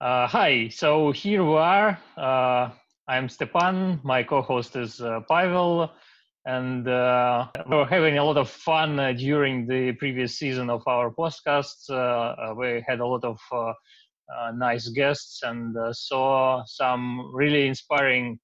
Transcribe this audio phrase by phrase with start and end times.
[0.00, 1.98] Uh, hi, so here we are.
[2.16, 2.70] Uh,
[3.06, 4.00] I'm Stepan.
[4.02, 5.90] My co-host is uh, Pavel,
[6.46, 11.10] and uh, we're having a lot of fun uh, during the previous season of our
[11.10, 11.90] podcasts.
[11.90, 13.38] Uh, we had a lot of
[14.54, 18.40] nice guests and saw some really inspiring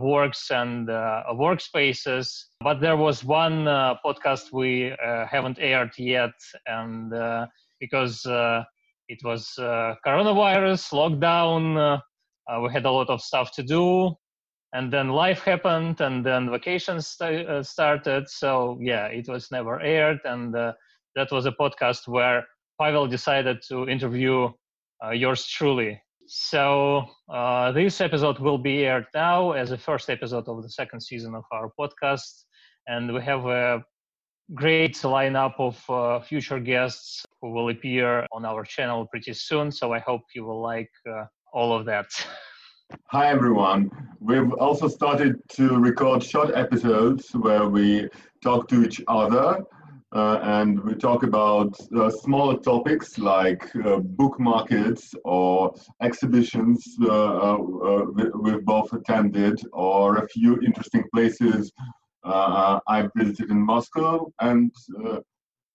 [0.00, 2.44] works and workspaces.
[2.62, 3.66] But there was one
[4.02, 4.94] podcast we
[5.30, 6.32] haven't aired yet,
[6.66, 7.12] and
[7.78, 8.24] because
[9.10, 11.98] it was uh, coronavirus lockdown uh,
[12.50, 14.14] uh, we had a lot of stuff to do
[14.72, 18.28] and then life happened and then vacations st- uh, started.
[18.28, 20.72] So yeah it was never aired and uh,
[21.16, 22.46] that was a podcast where
[22.80, 24.48] pavel decided to interview
[25.12, 26.00] yours truly.
[26.28, 27.04] So
[27.74, 31.44] this episode will be aired now as a first episode of the second season of
[31.50, 32.44] our podcast
[32.86, 33.82] and we have a
[34.54, 39.70] great lineup of uh, future guests who will appear on our channel pretty soon.
[39.70, 42.06] So I hope you will like uh, all of that.
[43.06, 43.90] Hi, everyone.
[44.18, 48.08] We've also started to record short episodes where we
[48.42, 49.64] talk to each other.
[50.12, 55.72] Uh, and we talk about uh, smaller topics like uh, book markets or
[56.02, 57.56] exhibitions uh,
[58.42, 61.84] we've both attended, or a few interesting places uh,
[62.24, 64.72] I visited in Moscow and
[65.04, 65.20] uh,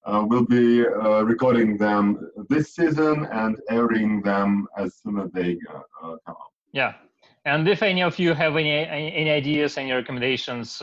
[0.05, 0.81] uh, we'll be
[1.23, 5.57] recording them this season and airing them as soon as they
[5.99, 6.37] come out.
[6.71, 6.93] Yeah,
[7.45, 10.81] and if any of you have any any ideas, any recommendations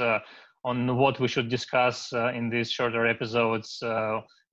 [0.64, 3.82] on what we should discuss in these shorter episodes,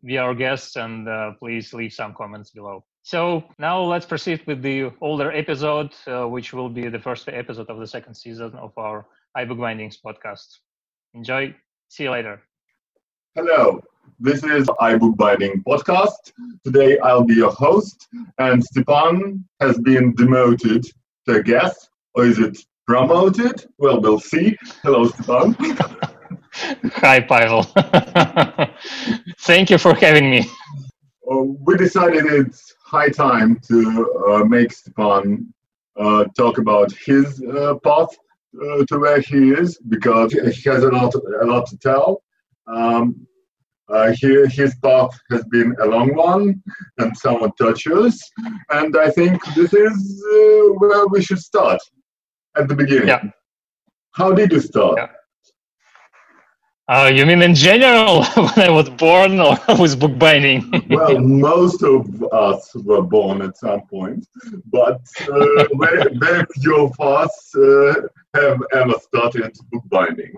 [0.04, 2.84] be our guests and uh, please leave some comments below.
[3.02, 7.70] So now let's proceed with the older episode, uh, which will be the first episode
[7.70, 10.60] of the second season of our iBookbindings podcast.
[11.14, 11.56] Enjoy.
[11.88, 12.42] See you later.
[13.36, 13.82] Hello.
[14.20, 16.34] This is iBookbinding podcast.
[16.64, 18.08] Today I'll be your host,
[18.38, 20.86] and Stepan has been demoted
[21.28, 23.66] to guest, or is it promoted?
[23.78, 24.58] Well, we'll see.
[24.84, 25.56] Hello, Stepan.
[27.02, 27.64] Hi, Pavel.
[29.40, 30.46] Thank you for having me.
[31.32, 33.80] Uh, we decided it's high time to
[34.28, 35.54] uh, make Stepan
[35.98, 38.16] uh, talk about his uh, path
[38.56, 42.24] uh, to where he is because he has a lot, a lot to tell.
[42.68, 43.28] Um,
[43.90, 46.62] uh, he, his path has been a long one
[47.00, 48.22] and somewhat tortuous,
[48.70, 51.82] and I think this is uh, where we should start
[52.56, 53.08] at the beginning.
[53.08, 53.24] Yeah.
[54.12, 54.98] How did you start?
[54.98, 55.08] Yeah.
[56.90, 60.88] Uh, you mean in general when I was born or with bookbinding?
[60.90, 64.26] well, most of us were born at some point,
[64.66, 65.00] but
[65.32, 67.94] uh, very, very few of us uh,
[68.34, 70.34] have ever started bookbinding.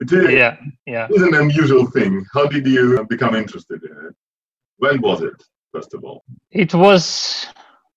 [0.00, 1.08] It is, yeah, yeah.
[1.10, 2.24] It's an unusual thing.
[2.32, 4.14] How did you become interested in it?
[4.78, 5.42] When was it,
[5.74, 6.24] first of all?
[6.52, 7.48] It was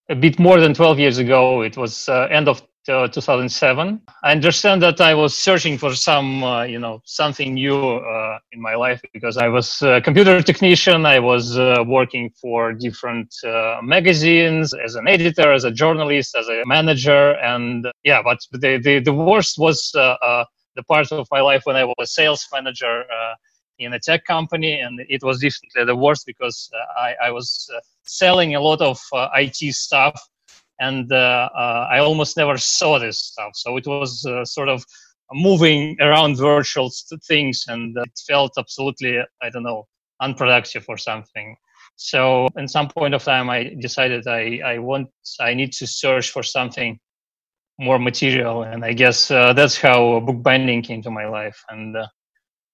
[0.09, 1.61] a bit more than 12 years ago.
[1.61, 4.01] It was uh, end of uh, 2007.
[4.23, 8.61] I understand that I was searching for some, uh, you know, something new uh, in
[8.61, 11.05] my life because I was a computer technician.
[11.05, 16.47] I was uh, working for different uh, magazines as an editor, as a journalist, as
[16.47, 18.21] a manager, and yeah.
[18.23, 22.07] But the the, the worst was the part of my life when I was a
[22.07, 23.03] sales manager
[23.77, 27.69] in a tech company, and it was definitely the worst because I, I was
[28.03, 30.19] selling a lot of IT stuff
[30.79, 33.51] and uh, uh, I almost never saw this stuff.
[33.55, 34.83] So it was uh, sort of
[35.33, 36.91] moving around virtual
[37.27, 39.87] things, and it felt absolutely, I don't know,
[40.21, 41.55] unproductive or something.
[41.97, 46.31] So, at some point of time, I decided I, I want, I need to search
[46.31, 46.97] for something
[47.77, 51.61] more material, and I guess uh, that's how bookbinding came to my life.
[51.69, 52.07] And uh,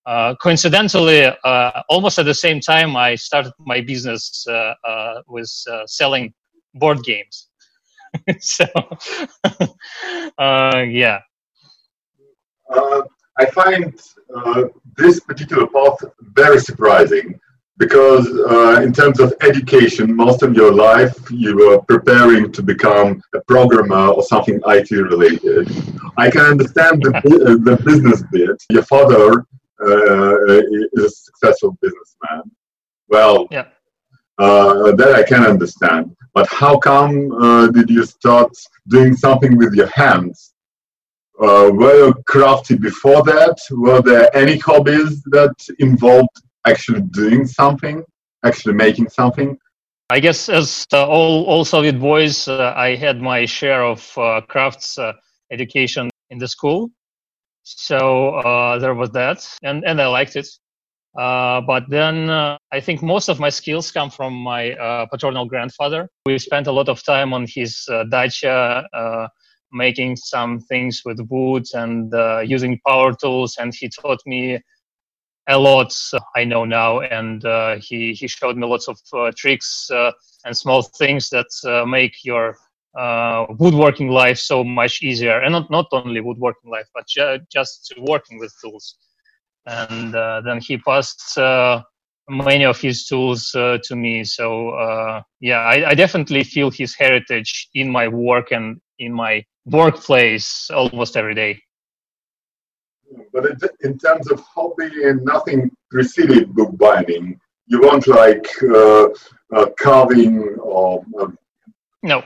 [0.05, 1.27] uh, coincidentally,
[1.89, 4.45] almost at the same time, I started my business
[5.27, 5.49] with
[5.87, 6.33] selling
[6.75, 7.49] board games.
[8.39, 8.65] so,
[10.37, 11.19] uh, yeah.
[12.73, 13.01] Uh,
[13.37, 13.99] I find
[14.35, 14.63] uh,
[14.97, 17.39] this particular path very surprising
[17.77, 23.21] because, uh, in terms of education, most of your life you were preparing to become
[23.33, 25.69] a programmer or something IT related.
[26.17, 27.11] I can understand the,
[27.63, 28.63] the business bit.
[28.69, 29.45] Your father
[29.81, 30.61] uh,
[30.93, 32.43] is a successful businessman.
[33.09, 33.67] Well, yeah.
[34.37, 36.13] Uh, that I can understand.
[36.33, 38.51] But how come uh, did you start
[38.89, 40.53] doing something with your hands?
[41.41, 43.57] Uh, were you crafty before that?
[43.71, 46.35] Were there any hobbies that involved
[46.67, 48.03] actually doing something,
[48.43, 49.57] actually making something?
[50.09, 54.41] I guess as uh, all, all Soviet boys, uh, I had my share of uh,
[54.41, 54.99] crafts
[55.49, 56.91] education in the school.
[57.63, 60.47] So there was that, and, and I liked it.
[61.17, 65.45] Uh, but then uh, I think most of my skills come from my uh, paternal
[65.45, 66.09] grandfather.
[66.25, 69.27] We spent a lot of time on his uh, dacha, uh,
[69.71, 72.13] making some things with wood and
[72.49, 74.59] using power tools, and he taught me
[75.47, 75.93] a lot.
[76.35, 77.43] I know now, and
[77.81, 78.97] he he showed me lots of
[79.35, 79.89] tricks
[80.45, 81.47] and small things that
[81.87, 82.57] make your
[83.59, 88.39] woodworking life so much easier, and not not only woodworking life, but ju- just working
[88.39, 88.95] with tools
[89.65, 91.81] and uh, then he passed uh,
[92.29, 94.23] many of his tools uh, to me.
[94.23, 99.43] So uh, yeah, I, I, definitely feel his heritage in my work and in my
[99.65, 101.59] workplace almost every day.
[103.31, 103.45] But
[103.81, 109.07] in terms of hobby and nothing preceded bookbinding, you want like uh,
[109.55, 111.03] uh, carving or
[112.03, 112.23] no,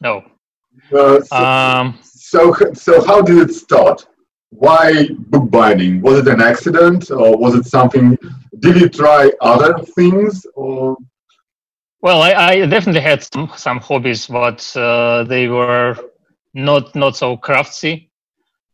[0.00, 0.24] no.
[0.90, 4.06] So, um, so, so how did it start?
[4.52, 6.02] Why bookbinding?
[6.02, 8.16] Was it an accident or was it something?
[8.58, 10.96] Did you try other things or?
[12.00, 15.96] Well, I, I definitely had some, some hobbies, but uh, they were
[16.52, 18.10] not not so craftsy,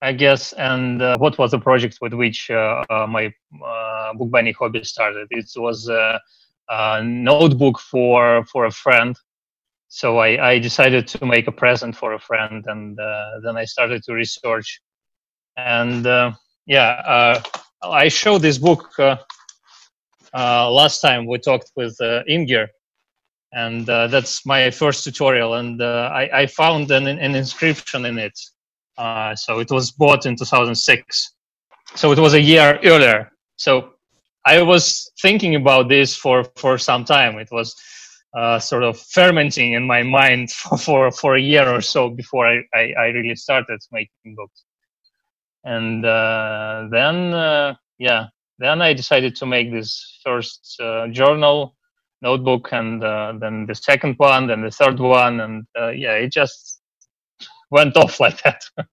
[0.03, 0.53] I guess.
[0.55, 3.33] And uh, what was the project with which uh, uh my
[3.65, 5.29] uh, bookbinding hobby started?
[5.31, 6.21] It was a,
[6.71, 9.17] a, notebook for for a friend.
[9.91, 13.65] So I, I decided to make a present for a friend, and uh, then I
[13.65, 14.81] started to research
[15.59, 16.33] and uh,
[16.67, 17.43] yeah, uh,
[17.83, 19.17] I showed this book uh,
[20.33, 22.69] last time we talked with Inger,
[23.53, 25.55] and that's my first tutorial.
[25.55, 28.39] And I, I, found an, an, inscription in it.
[29.39, 31.33] so it was bought in 2006.
[31.95, 33.33] So it was a year earlier.
[33.57, 33.95] So
[34.45, 37.39] I was thinking about this for, for some time.
[37.39, 37.75] It was
[38.37, 42.47] uh, sort of fermenting in my mind for, for, for a year or so before
[42.47, 44.65] I, I, I really started making books
[45.69, 48.27] and uh, then uh, yeah
[48.59, 51.75] then i decided to make this first uh, journal
[52.23, 56.33] notebook and uh, then the second one then the third one and uh, yeah it
[56.33, 56.81] just
[57.71, 58.63] went off like that.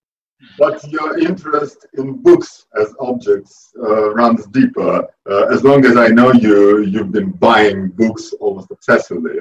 [0.59, 5.07] But your interest in books as objects uh, runs deeper?
[5.53, 9.37] As long as i know you you've been buying books almost obsessively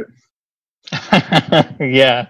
[1.81, 2.27] yeah.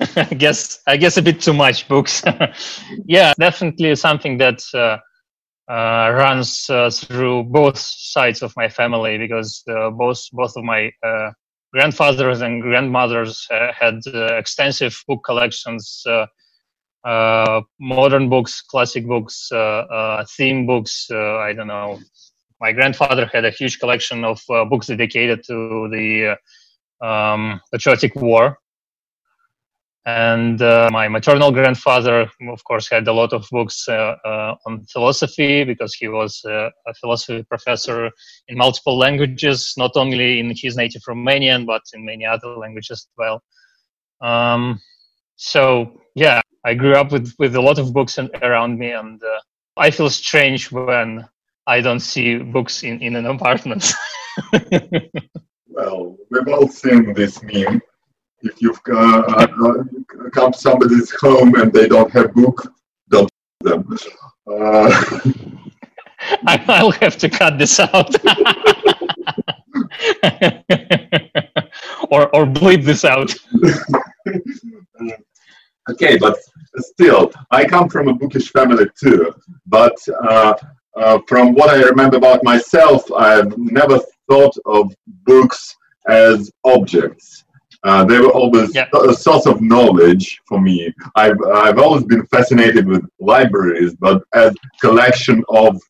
[0.16, 2.22] I guess i guess a bit too much books
[3.06, 4.98] yeah definitely something that uh,
[5.68, 10.90] uh, runs uh, through both sides of my family because uh, both both of my
[11.02, 11.30] uh,
[11.74, 14.00] grandfathers and grandmothers uh, had
[14.38, 16.02] extensive book collections
[17.04, 19.50] modern books classic books
[20.36, 21.98] theme books i don't know.
[22.60, 26.36] My grandfather had a huge collection of books dedicated to the
[27.00, 28.58] um, Patriotic War.
[30.06, 34.86] And uh, my maternal grandfather, of course, had a lot of books uh, uh, on
[34.86, 38.10] philosophy because he was uh, a philosophy professor
[38.48, 43.08] in multiple languages, not only in his native Romanian, but in many other languages as
[43.18, 43.42] well.
[44.22, 44.80] Um,
[45.36, 49.22] so, yeah, I grew up with, with a lot of books in, around me, and
[49.22, 49.40] uh,
[49.76, 51.28] I feel strange when
[51.66, 53.92] I don't see books in, in an apartment.
[56.30, 57.80] We've all seen this meme.
[58.42, 59.46] If you've uh, uh,
[60.32, 62.72] come to somebody's home and they don't have book,
[63.10, 63.28] don't
[63.60, 63.84] them.
[64.46, 65.02] Uh,
[66.46, 68.14] I'll have to cut this out.
[72.10, 73.34] or or bleep this out.
[75.90, 76.38] okay, but
[76.76, 79.34] still, I come from a bookish family too.
[79.66, 80.54] But uh,
[80.96, 83.98] uh, from what I remember about myself, I've never
[84.28, 85.74] thought of books
[86.08, 87.44] as objects.
[87.84, 90.92] Uh, they were always a source of knowledge for me.
[91.14, 95.80] I've, I've always been fascinated with libraries, but as collection of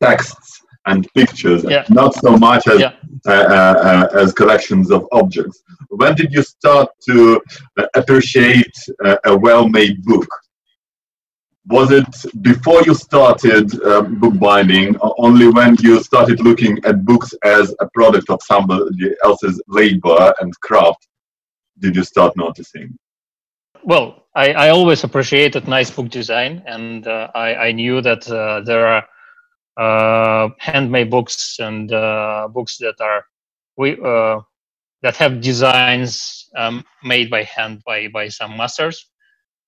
[0.00, 1.84] texts and pictures, yeah.
[1.88, 2.92] not so much as, yeah.
[3.26, 5.62] uh, uh, uh as collections of objects.
[5.88, 7.40] When did you start to
[7.78, 8.72] uh, appreciate
[9.24, 10.28] a well-made book?
[11.66, 12.06] Was it
[12.42, 18.30] before you started um, bookbinding only when you started looking at books as a product
[18.30, 21.06] of somebody else's labor and craft
[21.80, 22.96] did you start noticing?
[23.82, 28.60] Well i, I always appreciated nice book design and uh, I, I, knew that uh,
[28.60, 29.04] there are
[29.76, 33.24] uh, handmade books and uh, books that are
[33.76, 34.40] we uh,
[35.02, 39.06] that have designs um, made by hand by by some masters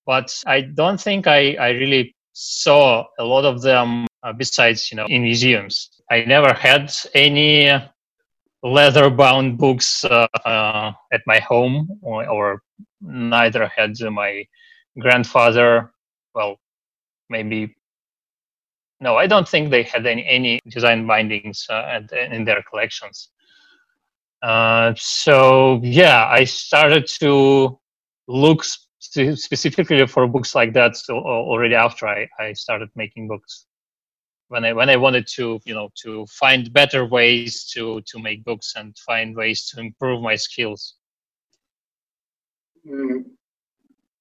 [0.07, 4.97] but I don't think I, I really saw a lot of them uh, besides, you
[4.97, 5.91] know, in museums.
[6.11, 7.71] I never had any
[8.63, 12.63] leather bound books uh, uh, at my home or, or,
[13.03, 14.45] neither had my
[14.99, 15.91] grandfather
[16.35, 16.61] well
[17.31, 17.75] maybe
[19.01, 23.31] no, I don't think they had any any design bindings uh, in their collections.
[24.43, 27.79] Uh, so yeah, I started to
[28.29, 28.65] look
[29.01, 33.67] specifically for books like that so, already after I, I started making books.
[34.49, 38.45] When I when I wanted to you know to find better ways to to make
[38.45, 40.97] books and find ways to improve my skills.
[42.87, 43.25] Mm,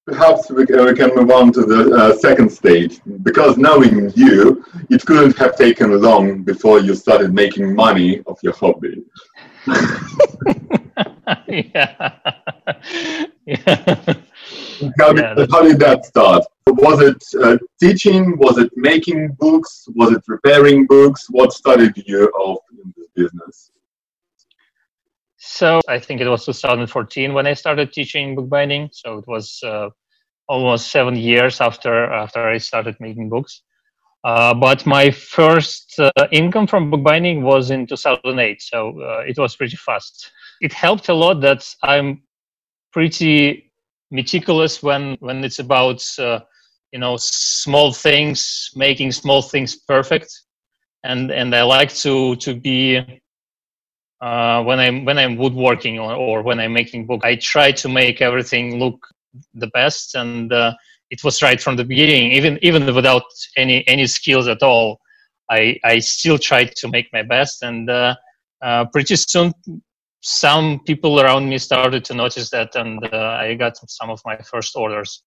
[0.06, 5.04] perhaps we, we, can move on to the uh, second stage because knowing you, it
[5.06, 9.02] couldn't have taken long before you started making money of your hobby.
[11.48, 12.12] yeah.
[13.46, 14.14] yeah.
[14.98, 16.44] How did, how did that start?
[16.66, 18.38] Was it uh, teaching?
[18.38, 19.86] Was it making books?
[19.94, 21.26] Was it repairing books?
[21.30, 23.72] What started you off in this business?
[25.36, 28.90] So I think it was 2014 when I started teaching bookbinding.
[28.92, 29.90] So it was uh,
[30.48, 33.62] almost seven years after after I started making books.
[34.22, 39.56] Uh, but my first uh, income from bookbinding was in 2008, so uh, it was
[39.56, 40.30] pretty fast.
[40.60, 42.22] It helped a lot that I'm
[42.92, 43.69] pretty
[44.10, 46.40] meticulous when when it's about uh,
[46.92, 50.30] you know small things, making small things perfect,
[51.04, 53.20] and and I like to to be
[54.20, 57.88] uh, when I'm when I'm woodworking or, or when I'm making book, I try to
[57.88, 59.06] make everything look
[59.54, 60.14] the best.
[60.14, 60.74] And uh,
[61.10, 62.32] it was right from the beginning.
[62.32, 63.24] Even even without
[63.56, 65.00] any any skills at all
[65.50, 67.62] i i still tried to make my best.
[67.62, 68.14] And uh,
[68.62, 69.52] uh, pretty soon
[70.20, 74.36] some people around me started to notice that and uh, i got some of my
[74.38, 75.22] first orders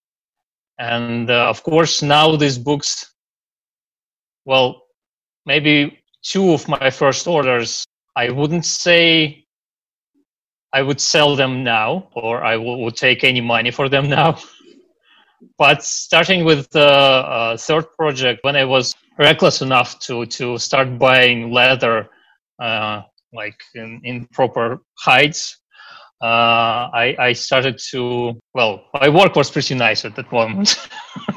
[0.80, 3.14] and uh, of course now these books
[4.46, 4.84] well
[5.46, 7.86] maybe two of my first orders
[8.16, 9.44] i wouldn't say
[10.74, 14.40] I would sell them now, or I would take any money for them now.
[15.58, 20.98] but starting with the uh, third project, when I was reckless enough to to start
[20.98, 22.10] buying leather,
[22.60, 25.58] uh, like in, in proper hides,
[26.24, 30.88] uh, I, I started to well, my work was pretty nice at that moment,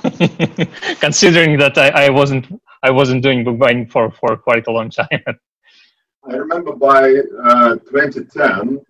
[1.01, 2.47] considering that I, I wasn't
[2.85, 5.09] I wasn't doing bookbinding for for quite a long time.
[6.29, 8.81] I remember by uh, 2010,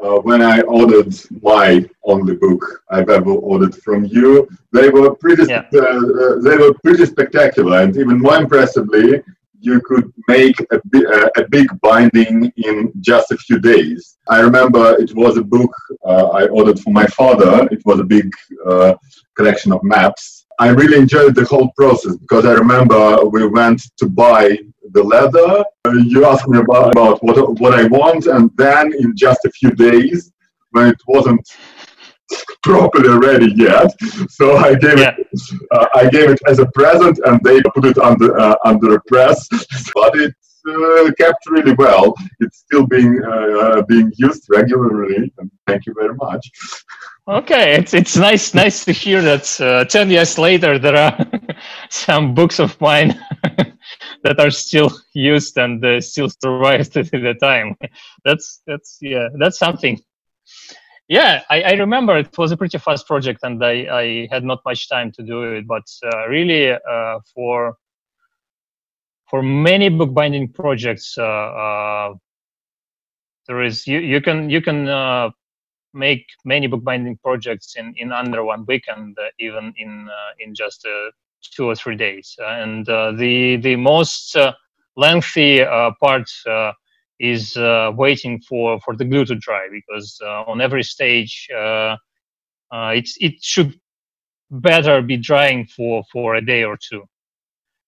[0.00, 5.44] uh, when I ordered my only book I've ever ordered from you, they were pretty
[5.48, 5.66] yeah.
[5.72, 9.22] uh, uh they were pretty spectacular, and even more impressively,
[9.64, 14.16] you could make a, uh, a big binding in just a few days.
[14.28, 15.74] I remember it was a book
[16.06, 17.68] uh, I ordered for my father.
[17.70, 18.30] It was a big
[18.66, 18.94] uh,
[19.36, 20.46] collection of maps.
[20.60, 24.58] I really enjoyed the whole process because I remember we went to buy
[24.92, 25.64] the leather.
[25.84, 29.50] Uh, you asked me about, about what, what I want, and then in just a
[29.50, 30.30] few days,
[30.70, 31.46] when it wasn't
[32.62, 33.92] properly ready yet,
[34.28, 35.14] so I gave yeah.
[35.18, 35.26] it
[35.70, 39.00] uh, I gave it as a present, and they put it under uh, under a
[39.02, 39.46] press,
[39.94, 40.34] but it
[40.68, 42.14] uh, kept really well.
[42.40, 46.50] It's still being uh, being used regularly, and thank you very much.
[47.26, 51.26] Okay, it's it's nice nice to hear that uh, ten years later there are
[51.90, 53.18] some books of mine
[54.24, 57.76] that are still used and uh, still survived the time.
[58.24, 60.00] That's that's yeah, that's something.
[61.08, 64.60] Yeah, I, I, remember it was a pretty fast project, and I, I had not
[64.64, 65.66] much time to do it.
[65.66, 67.76] But uh, really, uh, for
[69.28, 72.14] for many bookbinding projects, uh, uh,
[73.46, 75.28] there is you, you can you can uh,
[75.92, 80.08] make many bookbinding projects in, in under one week, and even in
[80.40, 80.86] in just
[81.52, 82.34] two or three days.
[82.40, 84.52] Uh, and uh, the the most uh,
[84.96, 85.62] lengthy
[86.00, 86.30] part
[87.20, 87.56] is
[87.96, 93.74] waiting for for the glue to dry because on every stage it's it should
[94.50, 97.02] better be drying for for a day or two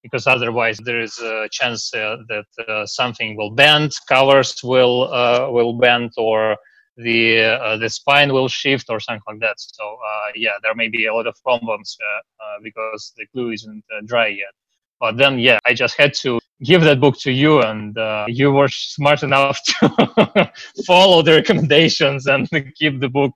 [0.06, 5.50] because otherwise there is a chance uh, that uh, something will bend, covers will uh,
[5.50, 6.56] will bend, or
[6.96, 9.56] the uh, the spine will shift or something like that.
[9.58, 13.84] So uh, yeah, there may be a lot of problems uh, because the glue isn't
[14.06, 14.54] dry yet.
[15.00, 17.96] But then yeah, I just had to give that book to you, and
[18.28, 20.52] you were smart enough to
[20.86, 22.48] follow the recommendations and
[22.78, 23.34] keep the book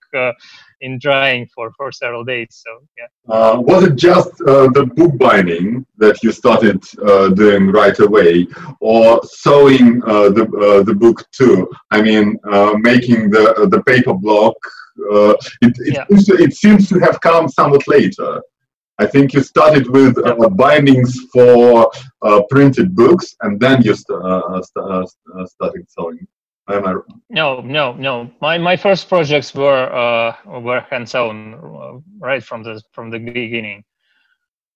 [0.81, 2.63] in drying for, for several days.
[2.65, 3.35] So yeah.
[3.35, 8.47] Uh, was it just uh, the book binding that you started uh, doing right away,
[8.81, 11.69] or sewing uh, the uh, the book too?
[11.91, 14.57] I mean, uh, making the the paper block.
[15.63, 16.05] it it, yeah.
[16.09, 18.43] it seems to have come somewhat later.
[19.03, 20.15] I think you started with
[20.57, 21.91] bindings for
[22.51, 26.27] printed books, and then you st- st- started sewing.
[26.69, 26.95] Am I
[27.31, 28.31] No, no, no.
[28.41, 33.83] My my first projects were uh, were hands-on uh, right from the from the beginning.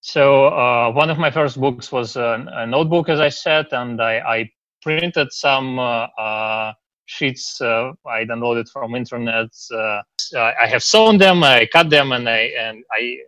[0.01, 4.03] So uh, one of my first books was a, a, notebook, as I said, and
[4.03, 4.51] I, I
[4.83, 6.73] printed some uh, uh,
[7.07, 9.49] sheets uh, I downloaded from internet.
[9.73, 10.03] Uh,
[10.37, 13.19] I have sewn them, I cut them, and I and I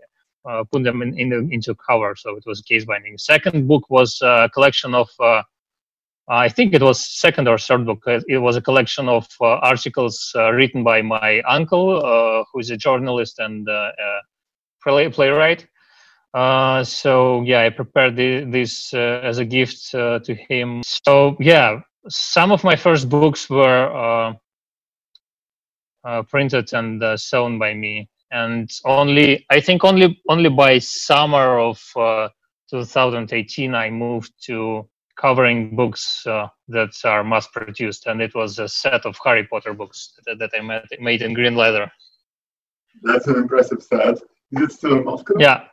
[0.49, 2.15] uh, put them in, in the, into cover.
[2.17, 3.19] So it was case binding.
[3.19, 5.09] Second book was a collection of.
[6.29, 8.03] I think it was second or third book.
[8.07, 13.69] It was a collection of articles written by my uncle, who is a journalist and
[14.83, 15.67] playwright.
[16.35, 20.83] Uh, so yeah, I prepared the, this uh, as a gift uh, to him.
[20.85, 24.35] So yeah, some of my first books were uh,
[26.05, 31.81] uh, printed and sewn by me, and only I think only only by summer of
[32.71, 39.07] 2018 I moved to covering books that are mass produced, and it was a set
[39.07, 41.91] of Harry Potter books that, that I made, made in green leather.
[43.03, 44.19] That's an impressive set.
[44.53, 45.35] Is it still in Moscow?
[45.39, 45.65] Yeah.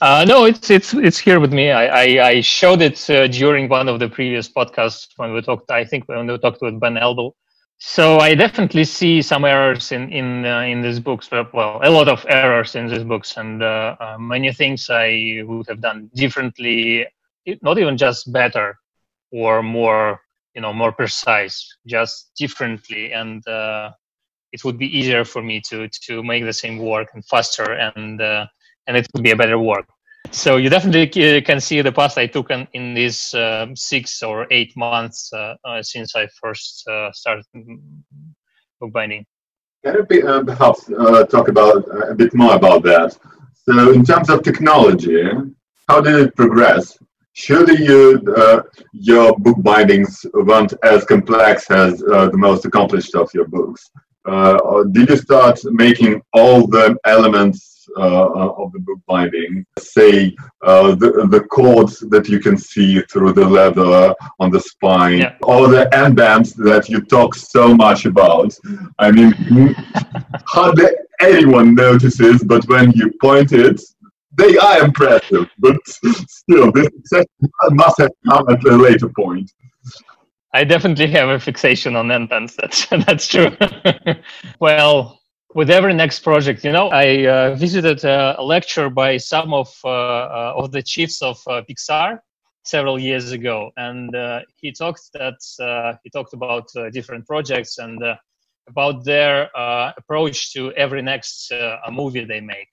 [0.00, 1.70] Uh, no, it's it's it's here with me.
[1.70, 5.70] I I, I showed it uh, during one of the previous podcasts when we talked.
[5.70, 7.32] I think when we talked with Ben Elbel.
[7.86, 11.30] So I definitely see some errors in in uh, in these books.
[11.30, 15.68] Well, a lot of errors in these books, and uh, uh, many things I would
[15.68, 17.06] have done differently.
[17.60, 18.78] Not even just better
[19.30, 20.20] or more,
[20.54, 23.92] you know, more precise, just differently, and uh,
[24.52, 28.20] it would be easier for me to to make the same work and faster and
[28.86, 29.93] and it would be a better work.
[30.30, 34.46] So you definitely can see the path I took in, in these uh, six or
[34.50, 37.44] eight months uh, uh, since I first uh, started
[38.80, 39.24] bookbinding.
[39.84, 43.16] Can you be, uh, perhaps uh, talk about a bit more about that?
[43.64, 45.22] So, in terms of technology,
[45.88, 46.98] how did it progress?
[47.34, 48.22] Surely you,
[48.92, 53.90] your book bindings weren't as complex as the most accomplished of your books.
[54.92, 59.64] did you start making all the elements uh, uh, of the book binding.
[59.78, 65.18] Say uh, the, the cords that you can see through the leather on the spine,
[65.18, 65.36] yeah.
[65.42, 68.56] or the bands that you talk so much about.
[68.98, 69.32] I mean,
[70.46, 70.86] hardly
[71.20, 73.80] anyone notices, but when you point it,
[74.36, 75.48] they are impressive.
[75.58, 76.88] But still, this
[77.70, 79.50] must have come at a later point.
[80.52, 82.56] I definitely have a fixation on end bands.
[82.56, 83.56] That's that's true.
[84.60, 85.20] well,
[85.54, 86.64] with every next project.
[86.64, 91.22] You know, I uh, visited a, lecture by some of uh, uh, of the chiefs
[91.22, 92.18] of uh, Pixar
[92.64, 98.02] several years ago, and uh, he talked that uh, he talked about different projects and
[98.68, 99.48] about their
[99.96, 101.52] approach to every next
[101.90, 102.68] movie they make.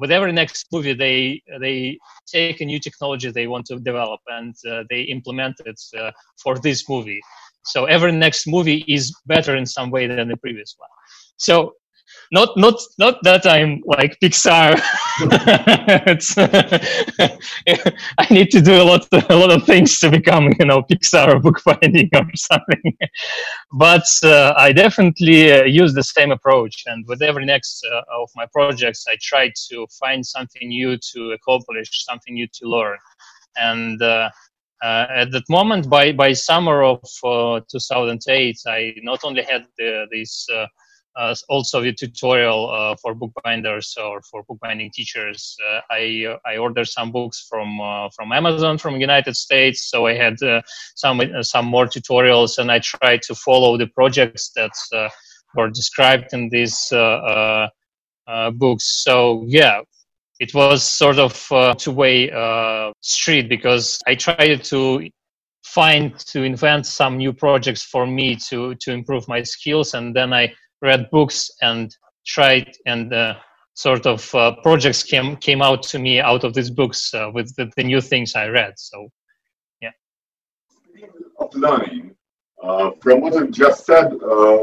[0.00, 4.54] with every next movie, they they take a new technology they want to develop and
[4.90, 5.80] they implement it
[6.42, 7.20] for this movie.
[7.64, 10.88] So every next movie is better in some way than the previous one.
[11.38, 11.74] So
[12.30, 14.78] not not not that I'm like Pixar.
[18.18, 21.40] I need to do a lot a lot of things to become you know Pixar
[21.42, 22.96] bookbinding or something.
[23.72, 28.28] but uh, I definitely uh, use the same approach, and with every next uh, of
[28.36, 32.98] my projects, I try to find something new to accomplish, something new to learn,
[33.56, 34.00] and.
[34.02, 34.30] Uh,
[34.80, 40.46] uh, at that moment, by, by summer of uh, 2008, I not only had this
[41.48, 45.56] also the tutorial uh, for bookbinders or for bookbinding teachers.
[45.66, 50.14] Uh, I I ordered some books from uh, from Amazon from United States, so I
[50.14, 50.62] had uh,
[50.94, 54.72] some uh, some more tutorials, and I tried to follow the projects that
[55.54, 56.88] were described in these
[58.52, 58.84] books.
[59.04, 59.80] So yeah.
[60.40, 62.30] It was sort of a two-way
[63.00, 65.10] street because I tried to
[65.64, 70.32] find to invent some new projects for me to to improve my skills and then
[70.32, 70.50] i
[70.82, 71.94] read books and
[72.26, 73.34] tried and uh,
[73.74, 77.54] sort of uh, projects came came out to me out of these books uh, with
[77.56, 78.74] the, the, new things I read.
[78.76, 79.08] So,
[79.80, 79.90] yeah.
[81.38, 82.14] Of learning,
[82.62, 84.56] uh, from what I've just said, uh,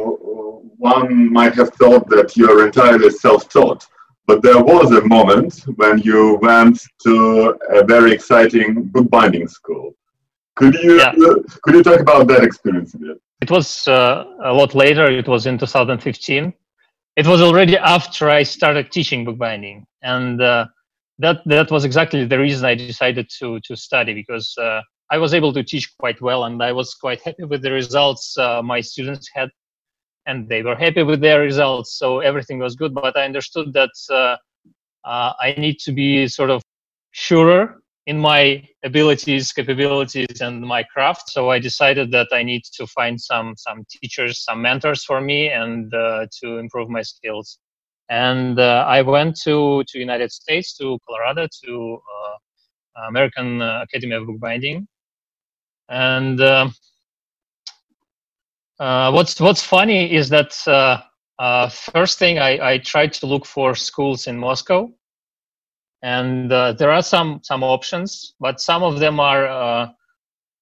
[0.78, 3.88] one might have thought that you're entirely self-taught.
[4.28, 9.96] But there was a moment when you went to a very exciting bookbinding school.
[10.56, 11.14] Could you yeah.
[11.62, 13.22] could you talk about that experience a bit?
[13.42, 15.06] It was uh, a lot later.
[15.10, 16.54] It was in 2015.
[17.16, 20.66] It was already after I started teaching bookbinding, and uh,
[21.20, 25.34] that that was exactly the reason I decided to to study because uh, I was
[25.34, 28.82] able to teach quite well, and I was quite happy with the results uh, my
[28.82, 29.50] students had,
[30.26, 31.98] and they were happy with their results.
[31.98, 32.94] So everything was good.
[32.94, 34.38] But I understood that uh,
[35.08, 36.62] uh, I need to be sort of
[37.12, 41.30] surer in my abilities, capabilities, and my craft.
[41.32, 45.50] So I decided that I need to find some some teachers, some mentors for me,
[45.50, 47.60] and uh, to improve my skills.
[48.10, 54.28] and uh, I went to to United States to Colorado to uh, American Academy of
[54.28, 54.88] Bookbinding,
[55.90, 56.74] and um,
[59.14, 60.54] what's what's funny is that
[61.72, 64.92] first thing I, I tried to look for schools in Moscow
[66.06, 69.88] and uh, there are some some options, but some of them are uh,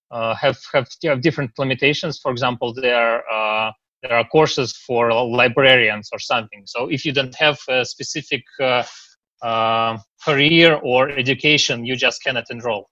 [0.10, 2.18] uh, have, have have different limitations.
[2.18, 6.64] For example, there are there are courses for librarians or something.
[6.66, 12.90] So if you don't have a specific uh, career or education, you just cannot enroll.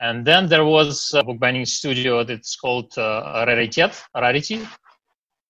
[0.00, 4.60] And then there was a bookbinding studio that's called uh, Raritet, Rarity,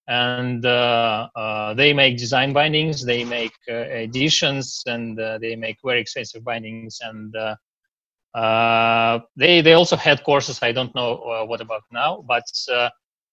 [0.06, 5.78] and uh, uh, they make design bindings they make uh, editions and uh, they make
[5.84, 6.98] very expensive bindings.
[7.00, 7.56] And uh,
[8.36, 12.42] uh, they they also had courses i don't know what about now but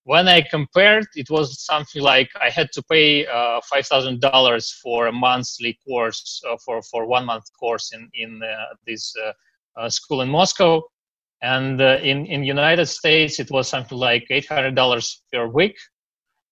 [0.03, 5.77] when i compared it was something like i had to pay $5000 for a monthly
[5.87, 8.41] course for for one month course in in
[8.85, 9.15] this
[9.89, 10.81] school in moscow.
[11.43, 15.75] And in in united states it was something like $800 per week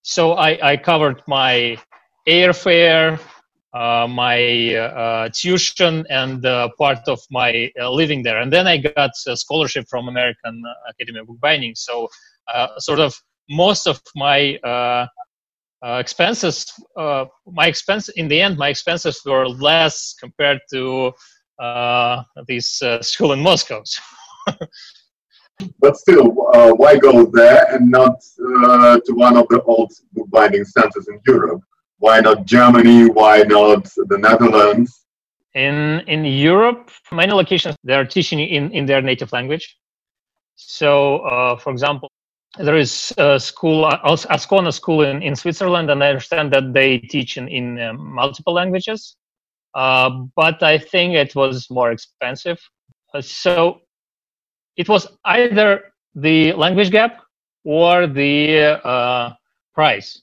[0.02, 1.78] so I, I covered my
[2.28, 3.20] airfare,
[3.74, 8.40] uh, my uh, tuition, and uh, part of my uh, living there.
[8.40, 11.76] And then I got a scholarship from American Academy of Bookbinding.
[11.76, 12.08] So
[12.54, 13.16] uh, sort of
[13.50, 15.08] most of my uh,
[15.84, 21.12] expenses, my expense in the end, my expenses were less compared to
[22.48, 23.84] this school in Moscow.
[25.80, 28.16] But still, uh, why go there and not
[28.66, 31.62] uh, to one of the old bookbinding centers in Europe?
[31.98, 33.10] Why not Germany?
[33.10, 35.06] Why not the Netherlands?
[35.54, 39.78] In in Europe, many locations they are teaching in, in their native language.
[40.56, 42.10] So, uh, for example,
[42.58, 47.38] there is a school, Ascona school in, in Switzerland, and I understand that they teach
[47.38, 49.16] in, in uh, multiple languages.
[49.74, 52.60] Uh, but I think it was more expensive.
[53.14, 53.82] Uh, so
[54.80, 57.22] it was either the language gap
[57.66, 59.34] or the uh,
[59.76, 60.22] price.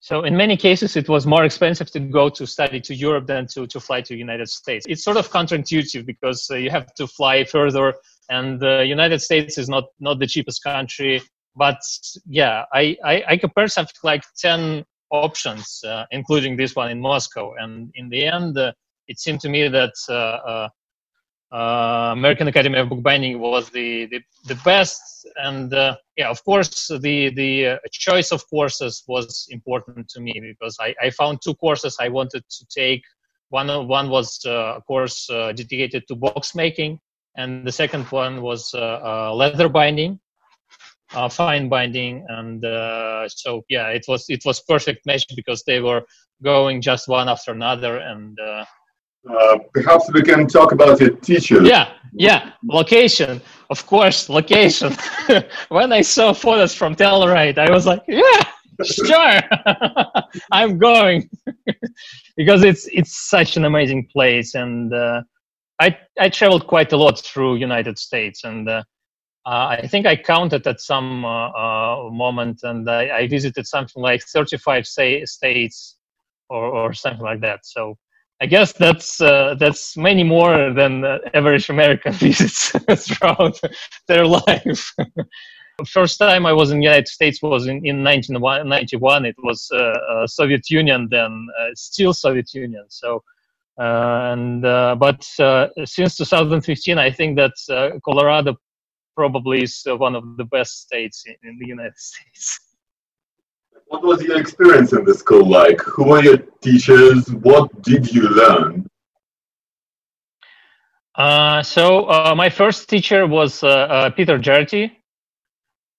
[0.00, 3.46] So in many cases, it was more expensive to go to study to Europe than
[3.54, 4.84] to, to fly to United States.
[4.88, 7.94] It's sort of counterintuitive because uh, you have to fly further,
[8.28, 11.22] and the United States is not not the cheapest country.
[11.56, 11.80] But
[12.26, 17.54] yeah, I I, I compared something like ten options, uh, including this one in Moscow,
[17.58, 18.72] and in the end, uh,
[19.08, 19.94] it seemed to me that
[21.52, 25.26] uh, uh, uh, American Academy of Bookbinding was the, the, the best.
[25.36, 30.40] And uh, yeah, of course, the, the uh, choice of courses was important to me
[30.40, 33.02] because I, I found two courses I wanted to take.
[33.50, 36.98] One, one was uh, a course uh, dedicated to box making,
[37.36, 40.20] and the second one was uh, leather binding.
[41.30, 42.62] fine binding and
[43.28, 46.02] so yeah it was it was perfect match because they were
[46.42, 48.38] going just one after another and
[49.28, 51.66] uh, perhaps we can talk about your teachers.
[51.66, 54.94] Yeah, yeah, location, of course, location.
[55.68, 58.42] when I saw photos from Telluride, I was like, yeah,
[58.84, 59.40] sure,
[60.52, 61.30] I'm going
[62.36, 65.22] because it's it's such an amazing place, and uh,
[65.80, 68.82] I I traveled quite a lot through United States, and uh,
[69.46, 74.02] uh I think I counted at some uh, uh, moment, and I, I, visited something
[74.02, 75.96] like 35 say, states
[76.48, 77.64] or or something like that.
[77.64, 77.96] So
[78.42, 82.70] I guess that's uh, that's many more than uh, average American visits
[83.06, 83.60] throughout
[84.08, 84.92] their life.
[85.86, 89.26] First time I was in the United States was in, in 1991.
[89.26, 92.84] It was uh, uh, Soviet Union then, uh, still Soviet Union.
[92.88, 93.22] So,
[93.78, 97.52] uh, and but since 2015, I think that
[98.04, 98.56] Colorado
[99.14, 102.71] probably is one of the best states in, in the United States.
[103.92, 105.78] What was your experience in the school like?
[105.82, 107.30] Who were your teachers?
[107.30, 108.86] What did you learn?
[111.14, 114.98] Uh, so uh, my first teacher was uh, uh Peter Geraty,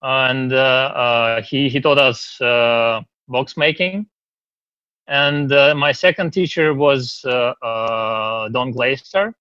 [0.02, 2.36] and uh, uh, he he taught us
[3.28, 4.06] box making.
[5.06, 9.32] And my second teacher was Don Glaister.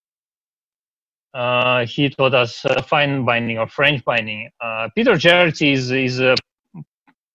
[1.88, 4.52] he taught us fine binding or French binding.
[4.96, 6.36] Peter Geraty is is a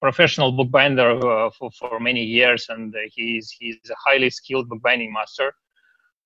[0.01, 5.13] professional bookbinder uh, for, for many years, and uh, he's he's a highly skilled bookbinding
[5.13, 5.53] master.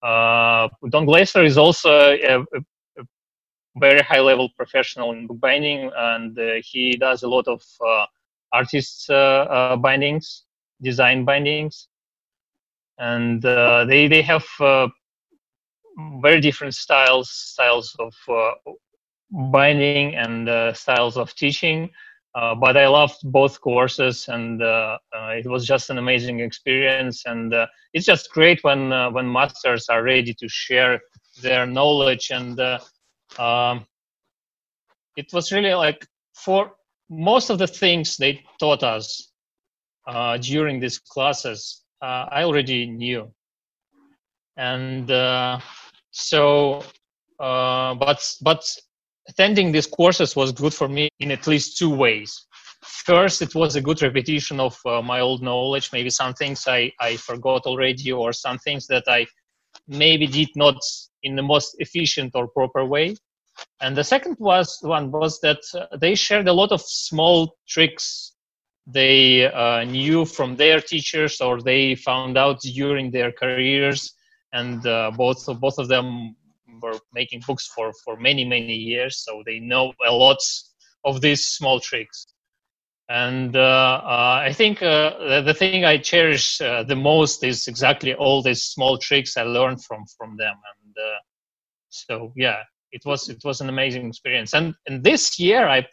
[0.02, 3.04] Uh, Don Glaister is also a, a,
[3.76, 8.04] very high level professional in bookbinding, and uh, he does a lot of uh,
[8.52, 10.44] artists uh, bindings,
[10.82, 11.88] design bindings,
[12.98, 14.44] and they they have
[16.20, 18.14] very different styles styles of
[19.30, 21.88] binding and styles of teaching
[22.34, 27.24] uh, but I loved both courses, and uh, uh, it was just an amazing experience.
[27.26, 31.00] And uh, it's just great when when masters are ready to share
[31.42, 32.30] their knowledge.
[32.30, 32.58] And
[33.38, 33.86] um,
[35.16, 36.72] it was really like for
[37.10, 39.30] most of the things they taught us
[40.40, 43.30] during these classes, I already knew.
[44.56, 45.06] And
[46.12, 46.82] so,
[47.38, 48.64] but but
[49.28, 52.46] attending these courses was good for me in at least two ways.
[52.82, 56.92] First, it was a good repetition of uh, my old knowledge, maybe some things I,
[57.00, 59.26] I forgot already, or some things that I
[59.86, 60.76] maybe did not
[61.22, 63.14] in the most efficient or proper way.
[63.80, 68.32] And the second was one was that uh, they shared a lot of small tricks
[68.86, 74.14] they uh, knew from their teachers or they found out during their careers,
[74.52, 76.34] and uh, both both of them
[76.82, 80.38] were making books for for many many years, so they know a lot
[81.04, 82.26] of these small tricks.
[83.08, 87.66] And uh, uh, I think uh, the, the, thing I cherish uh, the most is
[87.68, 90.54] exactly all these small tricks I learned from from them.
[90.54, 91.18] And uh,
[91.88, 94.54] so yeah, it was it was an amazing experience.
[94.54, 95.86] And and this year I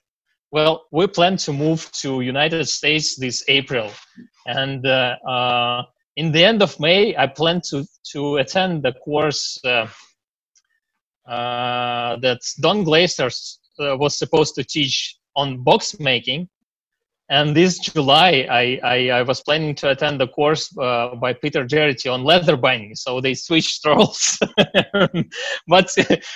[0.51, 3.91] well, we plan to move to United States this April,
[4.47, 5.83] and uh,
[6.15, 9.87] in the end of May, I plan to to attend the course uh, uh,
[11.29, 13.29] that Don Glaister
[13.79, 16.49] uh, was supposed to teach on box making.
[17.31, 21.63] And this July, I, I, I was planning to attend the course uh, by Peter
[21.63, 22.95] Geraty on leather binding.
[22.95, 24.39] So they switched roles.
[25.67, 25.95] but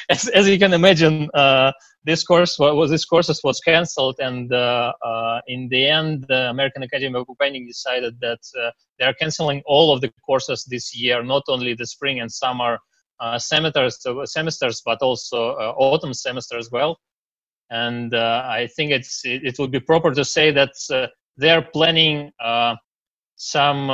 [0.10, 1.72] as, as you can imagine, uh,
[2.06, 6.84] this course was this courses was cancelled, and uh, uh, in the end, the American
[6.84, 8.40] Academy of Bookbinding decided that
[9.00, 12.74] they are canceling all of the courses this year, not only the spring and summer
[12.74, 12.78] uh,
[13.38, 17.00] semesters, semesters, but also uh, autumn semester as well.
[17.70, 20.74] And uh, I think it's it, it, would be proper to say that
[21.38, 22.32] they're planning
[23.36, 23.90] some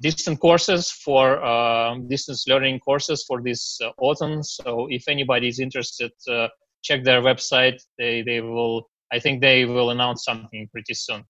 [0.00, 4.42] distance courses for uh, distance learning courses for this uh, autumn.
[4.42, 6.48] So if anybody is interested, uh,
[6.82, 7.80] check their website.
[7.98, 8.88] They they will.
[9.12, 11.22] I think they will announce something pretty soon.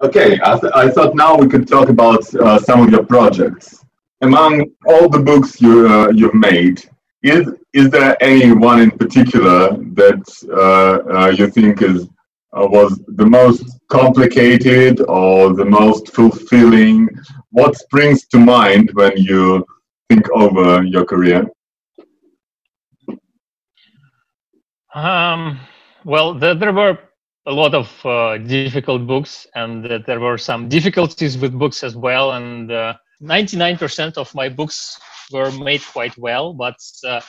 [0.00, 2.24] Okay, I, th- I thought now we could talk about
[2.68, 3.84] some of your projects
[4.20, 6.88] among all the books you uh, you've made,
[7.22, 12.08] is is there any one in particular that uh, uh, you think is
[12.52, 17.08] uh, was the most complicated or the most fulfilling?
[17.50, 19.64] What springs to mind when you
[20.08, 21.46] think over your career?
[24.94, 25.60] Um,
[26.04, 26.98] well, the, there were
[27.46, 32.32] a lot of uh, difficult books, and there were some difficulties with books as well,
[32.32, 34.98] and uh, 99% of my books
[35.32, 37.20] were made quite well, but uh,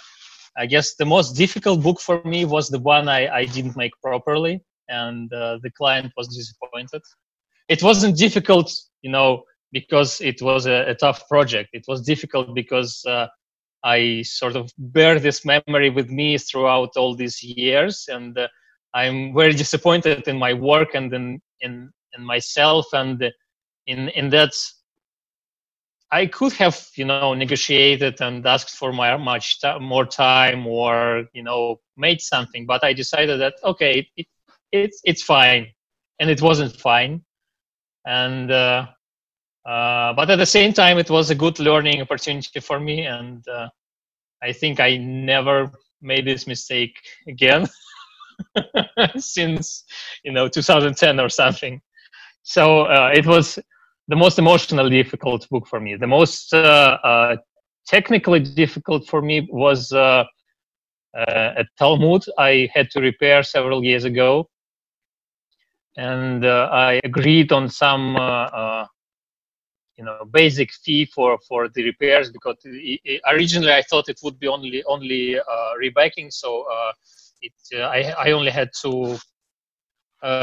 [0.58, 3.92] I guess the most difficult book for me was the one I, I didn't make
[4.02, 7.02] properly, and uh, the client was disappointed.
[7.68, 8.72] It wasn't difficult,
[9.02, 11.70] you know, because it was a, a tough project.
[11.74, 13.28] It was difficult because uh,
[13.84, 18.48] I sort of bear this memory with me throughout all these years, and uh,
[18.94, 23.22] I'm very disappointed in my work and in in, in myself, and
[23.88, 24.54] in in that
[26.12, 31.26] I could have, you know, negotiated and asked for my much t- more time or,
[31.34, 32.66] you know, made something.
[32.66, 34.28] But I decided that okay, it,
[34.72, 35.68] it's it's fine,
[36.20, 37.22] and it wasn't fine.
[38.06, 38.88] And uh,
[39.66, 43.48] uh, but at the same time, it was a good learning opportunity for me, and
[43.48, 43.70] uh,
[44.42, 47.68] I think I never made this mistake again
[49.18, 49.84] since
[50.24, 51.82] you know 2010 or something.
[52.42, 53.60] So uh, it was
[54.10, 55.96] the most emotionally difficult book for me.
[55.96, 57.38] The most uh, uh,
[57.88, 60.24] technically difficult for me was uh,
[61.16, 64.50] uh a Talmud I had to repair several years ago,
[65.96, 68.86] and uh, I agreed on some uh,
[69.98, 74.20] you know basic fee for for the repairs because it, it, originally I thought it
[74.24, 75.38] would be only only
[75.84, 76.66] rebacking, so
[77.42, 79.20] it I I only had to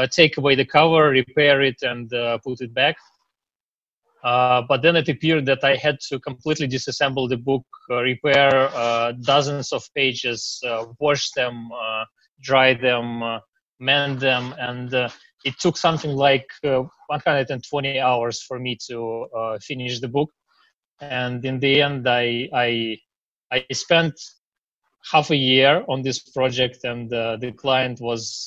[0.09, 2.09] take away the cover, repair it, and
[2.45, 2.95] put it back
[4.27, 8.69] uh, but then it appeared that I had to completely disassemble the book, uh, repair
[8.75, 12.03] uh, dozens of pages, uh, wash them, uh,
[12.41, 13.39] dry them,
[13.79, 14.93] mend them, and
[15.45, 19.27] it took something like 120 hours for me to
[19.61, 20.29] finish the book.
[20.99, 22.97] And in the end, I I,
[23.49, 24.15] I spent
[25.09, 28.45] half a year on this project, and the client was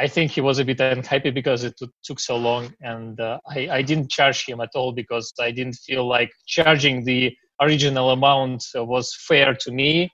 [0.00, 3.68] I think he was a bit unhappy because it took so long, and uh, I,
[3.70, 8.64] I, didn't charge him at all because I didn't feel like charging the original amount
[8.74, 10.10] was fair to me,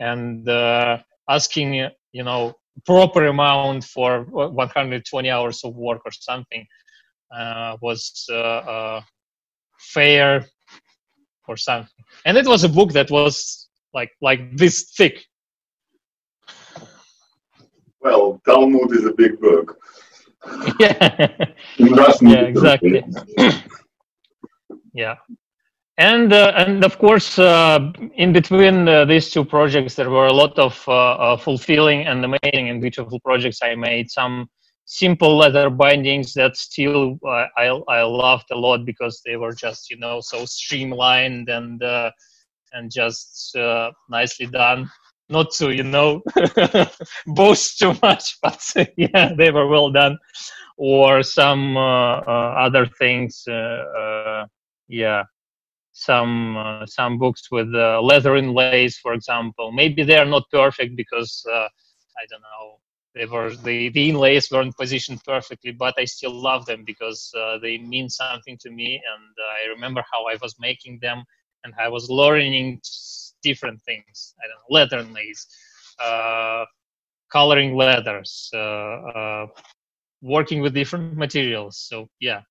[0.00, 0.98] and uh,
[1.30, 1.74] asking
[2.12, 6.66] you know proper amount for 120 hours of work or something
[7.34, 9.00] uh, was uh, uh,
[9.78, 10.44] fair
[11.48, 12.04] or something.
[12.26, 15.24] And it was a book that was like like this thick.
[18.02, 19.78] Well, Talmud is a big book.
[20.80, 21.28] yeah.
[21.78, 23.04] yeah, exactly.
[24.92, 25.16] yeah
[25.98, 30.32] and uh, and of course uh, in between uh, these two projects there were a
[30.32, 34.48] lot of uh, uh, fulfilling and amazing and beautiful projects i made some
[34.84, 39.90] simple leather bindings that still uh, I, I loved a lot because they were just
[39.90, 41.82] you know so streamlined and
[42.72, 43.56] and just
[44.08, 44.90] nicely done
[45.32, 46.22] not to you know
[47.26, 48.60] boast too much but
[48.96, 50.18] yeah they were well done
[50.76, 53.44] or some other things
[54.88, 55.24] yeah
[55.92, 59.70] some uh, some books with uh, leather inlays, for example.
[59.72, 61.68] Maybe they are not perfect because uh,
[62.20, 62.78] I don't know
[63.14, 67.58] they were the, the inlays weren't positioned perfectly, but I still love them because uh,
[67.58, 71.24] they mean something to me, and I remember how I was making them
[71.64, 72.80] and I was learning
[73.42, 74.34] different things.
[74.42, 75.46] I don't know leather inlays,
[76.02, 76.64] uh,
[77.30, 79.46] coloring leathers, uh,
[80.22, 81.78] working with different materials.
[81.88, 82.42] So yeah,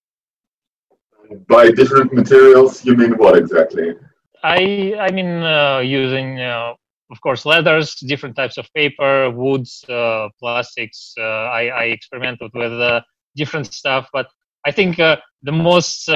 [1.47, 3.95] by different materials, you mean what exactly?
[4.43, 6.73] I I mean uh, using uh,
[7.11, 11.13] of course leathers, different types of paper, woods, uh, plastics.
[11.17, 11.23] Uh,
[11.59, 13.01] I, I experimented with uh,
[13.35, 14.27] different stuff, but
[14.65, 16.09] I think uh, the most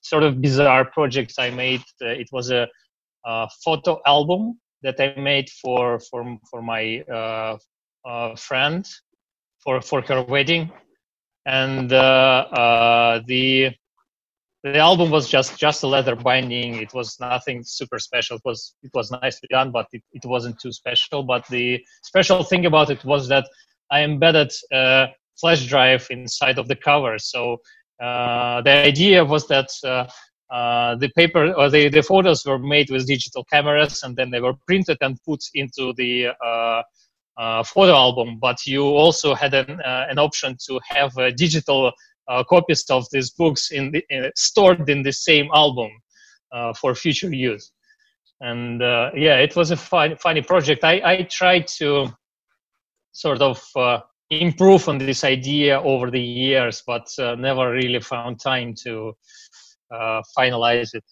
[0.00, 2.66] sort of bizarre projects I made it was a,
[3.64, 7.58] photo album that I made for for for my uh,
[8.04, 8.86] uh, friend
[9.58, 10.70] for for her wedding,
[11.46, 13.72] and uh, the
[14.64, 16.76] the album was just just a leather binding.
[16.76, 18.36] It was nothing super special.
[18.36, 21.22] It was it was nicely done but it, it wasn't too special.
[21.22, 23.48] But the special thing about it was that
[23.90, 25.08] i embedded a
[25.40, 27.18] flash drive inside of the cover.
[27.18, 27.58] So
[28.00, 30.06] uh, the idea was that uh,
[30.50, 34.40] uh, the paper or the, the photos were made with digital cameras and then they
[34.40, 36.82] were printed and put into the uh,
[37.36, 41.92] uh, photo album but you also had an, uh, an option to have digital
[42.28, 45.90] uh, copies of these books in the, stored in the same album
[46.52, 47.70] uh, for future use.
[48.40, 50.84] And yeah, it was a fun, funny project.
[50.84, 52.06] I, I tried to
[53.12, 53.60] sort of
[54.30, 59.16] improve on this idea over the years, but never really found time to
[60.36, 61.04] finalize it.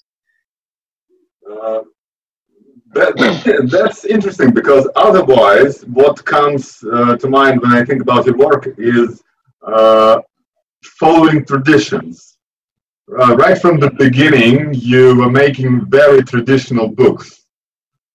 [2.95, 8.69] That, that's interesting because otherwise, what comes to mind when I think about your work
[8.79, 9.23] is
[10.99, 12.37] following traditions.
[13.19, 17.45] Uh, right from the beginning, you were making very traditional books.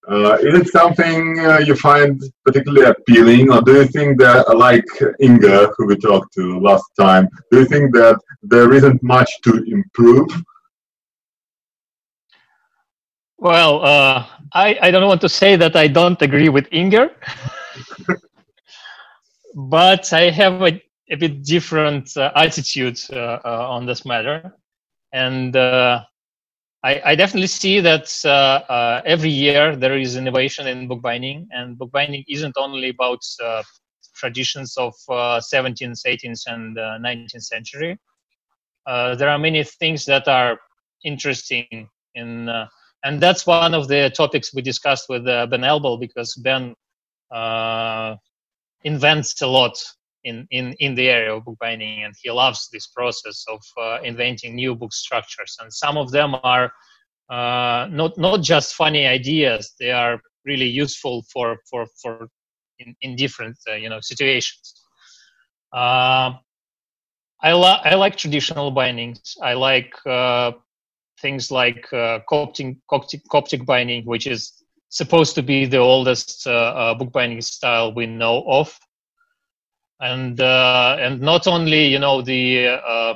[0.10, 4.58] Uh, is it something uh, you find particularly appealing, or do you think that, uh,
[4.58, 4.84] like
[5.22, 9.64] Inga, who we talked to last time, do you think that there isn't much to
[9.68, 10.28] improve?
[13.42, 17.10] Well, uh, I, I don't want to say that I don't agree with Inger,
[19.56, 24.56] but I have a a bit different uh, attitude uh, uh, on this matter,
[25.12, 26.06] and I,
[26.84, 28.08] I, definitely see that
[29.08, 33.22] every year there is innovation in bookbinding, and bookbinding isn't only about
[34.14, 37.98] traditions of 17th, 18th, and 19th century.
[38.86, 40.60] there are many things that are
[41.04, 42.48] interesting in
[43.04, 46.76] and that's one of the topics we discussed with uh, Ben Elbel because Ben
[47.32, 48.16] uh,
[48.84, 49.78] invents a lot
[50.24, 54.56] in, in, in the area of bookbinding, and he loves this process of uh, inventing
[54.56, 55.58] new book structures.
[55.60, 56.72] And some of them are
[57.30, 62.28] uh, not not just funny ideas; they are really useful for for for
[62.80, 64.74] in, in different uh, you know situations.
[65.74, 66.34] Uh,
[67.44, 69.36] I, lo- I like traditional bindings.
[69.42, 70.52] I like uh,
[71.22, 74.54] things like uh, Coptic, Coptic, Coptic binding, which is
[74.90, 78.78] supposed to be the oldest bookbinding style we know of.
[80.00, 83.14] And uh, and not only you know the uh,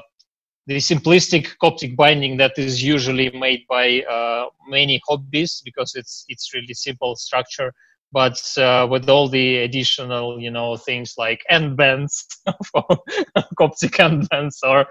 [0.68, 6.54] the simplistic Coptic binding that is usually made by uh, many hobbies because it's it's
[6.54, 7.74] really simple structure,
[8.12, 12.28] but uh, with all the additional you know things like end bands
[13.58, 14.86] Coptic end bands or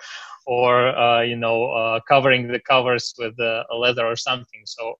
[0.46, 4.62] or uh, you know uh, covering the covers with a leather or something.
[4.64, 4.94] So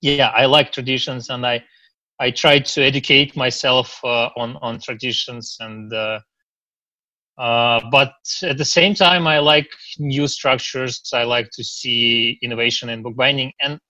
[0.00, 1.64] yeah, I like traditions and I
[2.20, 6.20] I try to educate myself uh, on on traditions and uh,
[7.38, 9.68] uh, but at the same time I like
[9.98, 11.00] new structures.
[11.12, 13.80] I like to see innovation in bookbinding and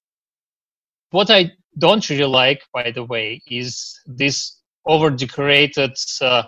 [1.10, 6.42] what I don't really like, by the way, is this over decorated, uh,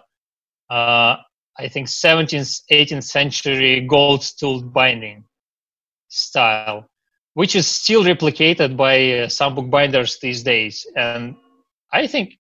[0.71, 1.17] uh,
[1.59, 5.25] I think 17th, 18th century gold tooled binding
[6.09, 6.89] style,
[7.35, 10.87] which is still replicated by uh, some bookbinders these days.
[10.97, 11.37] And
[11.93, 12.35] I think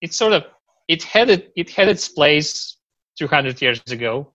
[0.00, 0.44] it's sort of
[0.88, 2.76] it had it, it had its place
[3.18, 4.32] 200 years ago,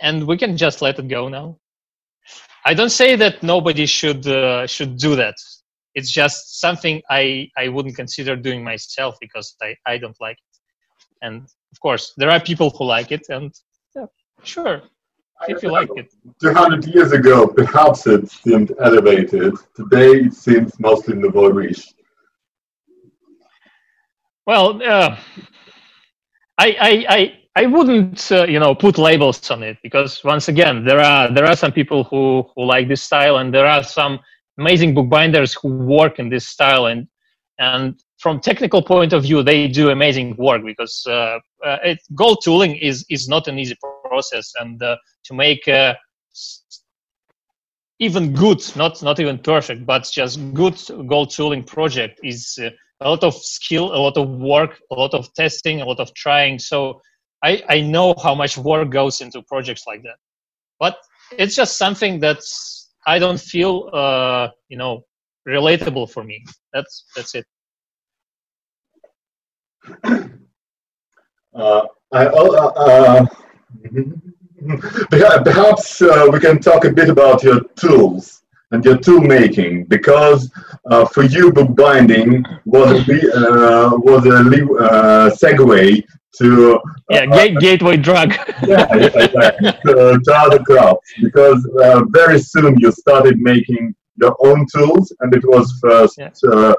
[0.00, 1.58] and we can just let it go now.
[2.64, 5.34] I don't say that nobody should uh, should do that.
[5.94, 10.56] It's just something I I wouldn't consider doing myself because I I don't like it.
[11.22, 13.52] And of course, there are people who like it, and
[13.96, 14.06] yeah,
[14.44, 14.82] sure,
[15.48, 16.14] if you like it.
[16.40, 19.54] 200 years ago, perhaps it seemed elevated.
[19.74, 21.92] Today, it seems mostly nouveau riche.
[24.46, 25.16] Well, uh,
[26.58, 30.84] I, I, I, I wouldn't, uh, you know, put labels on it because once again,
[30.84, 34.20] there are there are some people who who like this style, and there are some
[34.60, 37.08] amazing bookbinders who work in this style, and
[37.58, 42.38] and from technical point of view, they do amazing work because uh, uh, it, gold
[42.42, 43.76] tooling is is not an easy
[44.08, 45.92] process, and uh, to make uh,
[47.98, 52.70] even good, not not even perfect, but just good gold tooling project is uh,
[53.02, 56.08] a lot of skill, a lot of work, a lot of testing, a lot of
[56.14, 56.58] trying.
[56.58, 57.02] So
[57.42, 60.18] I, I know how much work goes into projects like that.
[60.80, 60.96] But
[61.32, 63.74] it's just something that's I don't feel
[64.70, 65.04] you know
[65.46, 66.42] relatable for me.
[66.72, 67.44] That's that's it.
[71.54, 71.82] Uh,
[72.12, 73.26] I, uh, uh
[75.44, 80.50] perhaps uh, we can talk a bit about your tools and your tool making because
[80.90, 86.02] uh, for you bookbinding was a uh, was a uh, segue
[86.38, 86.80] to
[87.10, 88.30] yeah uh, gateway drug
[88.66, 94.66] yeah, yeah, to, to, other crafts because uh, very soon you started making your own
[94.74, 96.30] tools and it was first yeah.
[96.46, 96.74] Uh,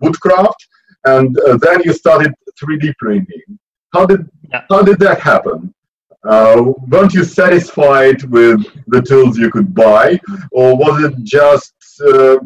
[0.00, 0.66] woodcraft
[1.04, 2.32] and then you started
[2.62, 3.58] 3D printing.
[3.92, 4.62] How did yeah.
[4.68, 5.74] how did that happen?
[6.28, 10.20] uh, weren't you satisfied with the tools you could buy,
[10.52, 11.72] or was it just
[12.04, 12.36] uh,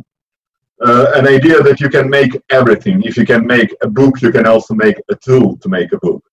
[0.85, 3.03] uh, an idea that you can make everything?
[3.03, 5.99] If you can make a book, you can also make a tool to make a
[5.99, 6.25] book.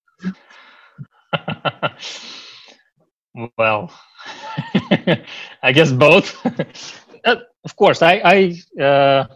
[3.57, 3.91] well,
[5.63, 6.36] I guess both.
[7.24, 9.28] Uh, of course, I I, uh,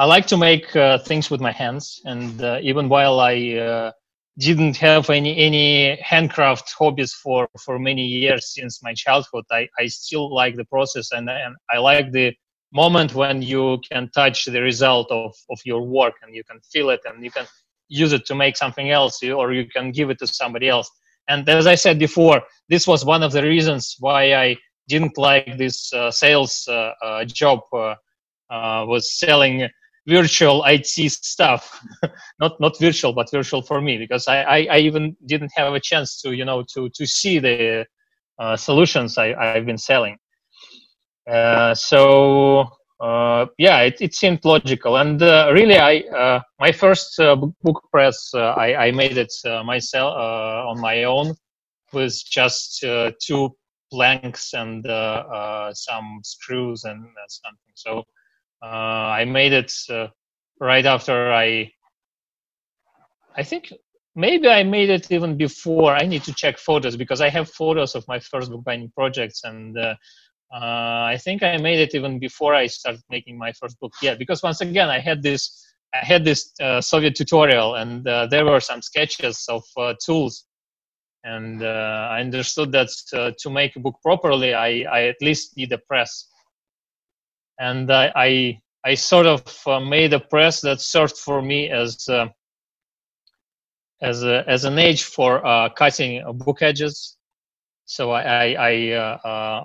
[0.00, 2.40] I like to make uh, things with my hands, and
[2.70, 3.92] even while I
[4.38, 9.86] didn't have any any handcraft hobbies for for many years since my childhood i i
[9.86, 12.32] still like the process and and i like the
[12.72, 16.88] moment when you can touch the result of of your work and you can feel
[16.90, 17.46] it and you can
[17.88, 20.88] use it to make something else or you can give it to somebody else.
[21.28, 24.56] And as i said before this was one of the reasons why i
[24.88, 27.94] didn't like this uh, sales uh, uh, job uh,
[28.50, 29.68] uh, was selling
[30.06, 31.80] virtual IT stuff,
[32.40, 35.80] not not virtual, but virtual for me because I, I, I, even didn't have a
[35.80, 37.86] chance to you know to to see the
[38.38, 40.16] uh, solutions I, I've been selling.
[41.30, 42.66] Uh, so
[43.00, 47.82] uh, yeah, it, it seemed logical, and uh, really, I uh, my first uh, book
[47.90, 49.32] press I, I made it
[49.64, 51.34] myself on my own
[51.92, 52.84] with just
[53.24, 53.56] two
[53.92, 54.84] planks and
[55.74, 57.74] some screws and something.
[57.74, 58.04] So
[58.66, 60.08] I made it uh,
[60.60, 61.72] right after I.
[63.36, 63.72] I think
[64.14, 65.94] maybe I made it even before.
[65.94, 69.78] I need to check photos because I have photos of my first bookbinding projects, and
[69.78, 69.94] uh,
[70.52, 73.92] uh, I think I made it even before I started making my first book.
[74.02, 78.26] Yeah, because once again, I had this, I had this uh, Soviet tutorial, and uh,
[78.26, 79.62] there were some sketches of
[80.04, 80.44] tools,
[81.24, 82.88] and I understood that
[83.38, 86.26] to make a book properly, I, I at least need a press
[87.60, 92.08] and I I, I sort of uh, made a press that served for me as
[92.08, 92.26] uh,
[94.02, 97.16] as a, as an edge for uh, cutting book edges.
[97.84, 99.64] So I I, I uh,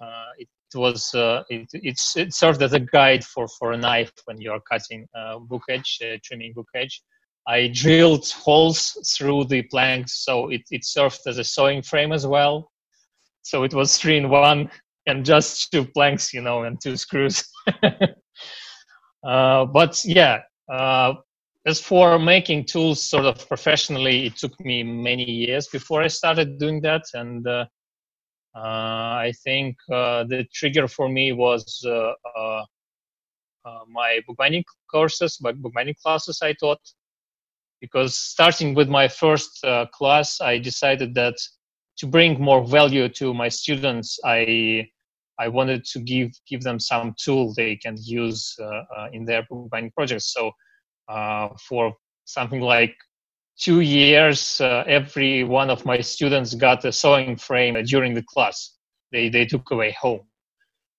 [0.00, 4.40] uh, it was it, it's it served as a guide for for a knife when
[4.40, 5.06] you're cutting
[5.48, 7.02] book edge trimming book edge.
[7.48, 12.26] I drilled holes through the planks, so it, it served as a sewing frame as
[12.26, 12.72] well.
[13.42, 14.68] So it was three in one
[15.06, 17.44] and just two planks, you know, and two screws.
[19.26, 20.40] uh, but yeah,
[20.70, 21.14] uh,
[21.64, 26.58] as for making tools sort of professionally, it took me many years before I started
[26.58, 27.02] doing that.
[27.14, 27.66] And uh,
[28.54, 32.12] uh I think uh, the trigger for me was uh,
[33.88, 36.80] my bookbinding courses, my bookbinding classes I taught.
[37.80, 41.34] Because starting with my first class, I decided that
[41.98, 44.88] to bring more value to my students, I
[45.38, 49.46] I wanted to give give them some tool they can use uh, uh, in their
[49.48, 50.32] bookbinding projects.
[50.32, 50.50] So
[51.08, 52.94] uh, for something like
[53.58, 54.60] two years.
[54.60, 58.76] Every one of my students got a sewing frame during the class.
[59.12, 60.26] They they took away home.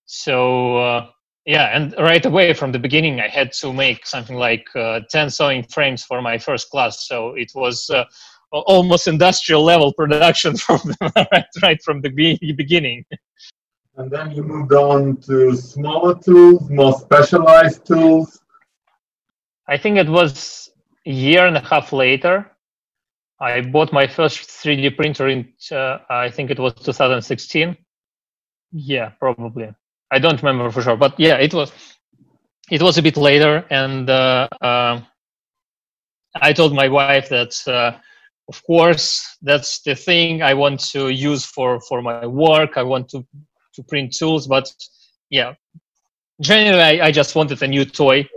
[0.05, 1.09] So
[1.47, 5.29] yeah, and right away from the beginning, I had to make something like uh, ten
[5.29, 7.07] sewing frames for my first class.
[7.07, 8.03] So it was uh,
[8.51, 10.81] almost industrial level production from
[11.31, 13.05] right, right from the beginning.
[13.97, 18.39] And then you moved on to smaller tools, more specialized tools.
[19.67, 20.69] I think it was
[21.05, 22.51] a year and a half later.
[23.39, 27.75] I bought my first 3D printer in, uh, I think it was 2016.
[28.71, 29.73] Yeah, probably.
[30.11, 31.71] I don't remember for sure, but yeah, it was.
[32.69, 34.99] It was a bit later, and uh, uh,
[36.35, 37.97] I told my wife that uh,
[38.49, 43.09] of course that's the thing i want to use for for my work i want
[43.09, 43.25] to
[43.77, 44.73] to print tools but
[45.29, 45.53] yeah.
[46.41, 48.27] Generally i, I just wanted a new toy.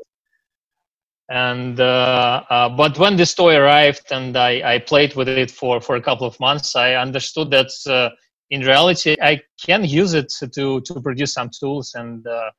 [1.28, 5.80] And uh, uh, but when this toy arrived and I, I played with it for
[5.80, 8.11] for a couple of months i understood that uh,
[8.51, 11.95] in reality i can use it to to produce some tools.
[11.95, 12.51] And uh,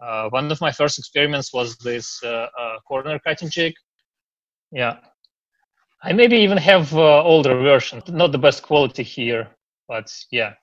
[0.00, 2.48] uh, one of my first experiments was this uh,
[2.86, 3.74] corner cutting jig.
[4.72, 4.98] Yeah.
[6.02, 9.48] I maybe even have older version, not the best quality here,
[9.88, 10.54] but yeah.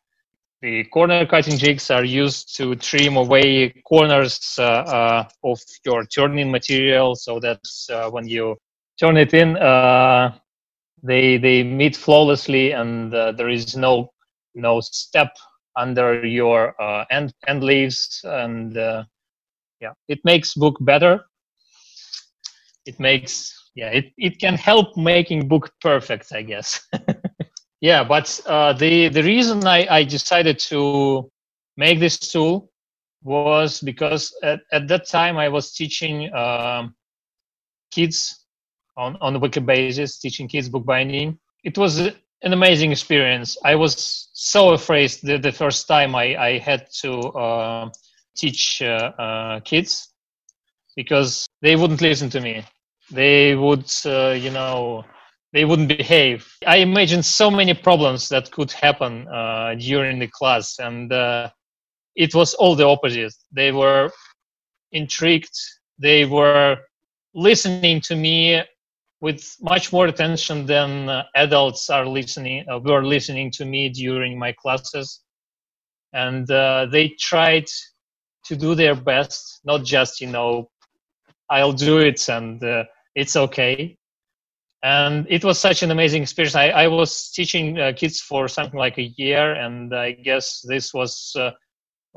[0.63, 6.51] The corner cutting jigs are used to trim away corners uh, uh, of your turning
[6.51, 7.59] material, so that
[7.91, 8.55] uh, when you
[8.97, 10.33] turn it in, uh,
[11.03, 14.13] they they meet flawlessly, and uh, there is no
[14.55, 15.35] no step
[15.75, 16.73] under your
[17.11, 21.25] end end leaves, and yeah, it makes book better.
[22.85, 26.87] It makes yeah it, it can help making book perfect i guess
[27.83, 31.29] yeah but uh, the the reason I, I decided to
[31.75, 32.71] make this tool
[33.23, 36.95] was because at, at that time i was teaching um,
[37.91, 38.45] kids
[38.95, 43.57] on, on a weekly basis teaching kids bookbinding it was an amazing experience.
[43.63, 47.11] I was so afraid the, the first time i, I had to
[47.43, 47.89] uh,
[48.35, 50.09] teach uh kids
[50.95, 52.63] because they wouldn't listen to me.
[53.11, 55.03] They would uh, you know
[55.53, 56.51] they wouldn't behave.
[56.65, 61.49] I imagine so many problems that could happen uh, during the class and uh,
[62.15, 63.33] it was all the opposite.
[63.51, 64.11] They were
[64.91, 65.55] intrigued.
[65.99, 66.77] They were
[67.33, 68.61] listening to me
[69.21, 74.37] with much more attention than uh, adults are listening uh, were listening to me during
[74.37, 75.21] my classes.
[76.13, 77.65] And uh, they tried
[78.45, 80.69] to do their best not just you know
[81.49, 82.83] i'll do it and uh,
[83.15, 83.97] it's okay
[84.83, 86.55] and it was such an amazing experience.
[86.55, 90.93] I, I was teaching uh, kids for something like a year and i guess this
[90.93, 91.51] was uh,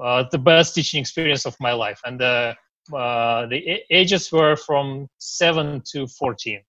[0.03, 2.01] uh, the best teaching experience of my life.
[2.05, 2.55] And uh,
[2.93, 6.61] uh, the ages were from 7 to 14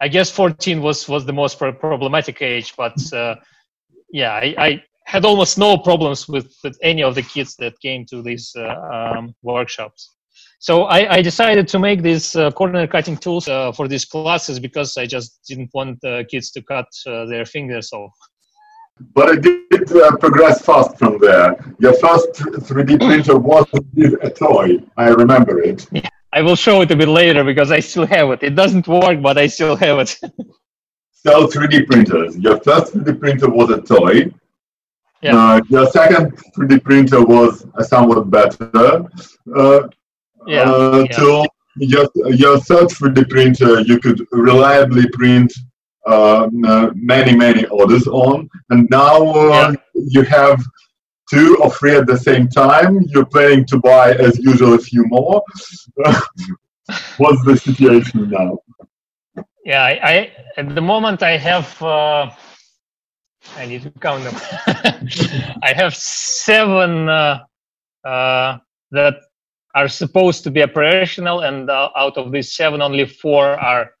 [0.00, 3.34] i guess 14 was was the most problematic age but uh,
[4.12, 8.06] yeah I, I, had almost no problems with, with any of the kids that came
[8.06, 10.14] to these um, workshops
[10.60, 14.60] so I, I, decided to make these uh, corner cutting tools uh, for these classes
[14.60, 18.12] because I just didn't want uh, kids to cut uh, their fingers off.
[19.14, 21.56] But it did uh, progress fast from there.
[21.78, 23.66] Your first 3D printer was
[24.20, 24.80] a toy.
[24.98, 25.86] I remember it.
[25.92, 28.42] Yeah, I will show it a bit later because I still have it.
[28.42, 30.10] It doesn't work, but I still have it.
[31.12, 32.36] so 3D printers.
[32.36, 34.30] Your first 3D printer was a toy.
[35.22, 35.36] Yeah.
[35.36, 39.06] Uh, your second 3D printer was somewhat better
[40.46, 41.16] yeah, uh, yeah.
[41.16, 45.52] till your, your third 3D printer you could reliably print
[46.06, 46.48] uh,
[46.94, 48.48] many, many orders on.
[48.70, 50.02] And now uh, yeah.
[50.08, 50.62] you have
[51.30, 53.02] two or three at the same time.
[53.08, 55.42] You're planning to buy, as usual, a few more.
[57.18, 58.58] What's the situation now?
[59.64, 61.80] Yeah, I, I, at the moment I have.
[61.82, 62.30] Uh,
[63.56, 64.34] I need to count them.
[65.62, 67.40] I have seven uh,
[68.04, 68.58] uh,
[68.90, 69.14] that
[69.74, 73.92] are supposed to be operational, and uh, out of these seven, only four are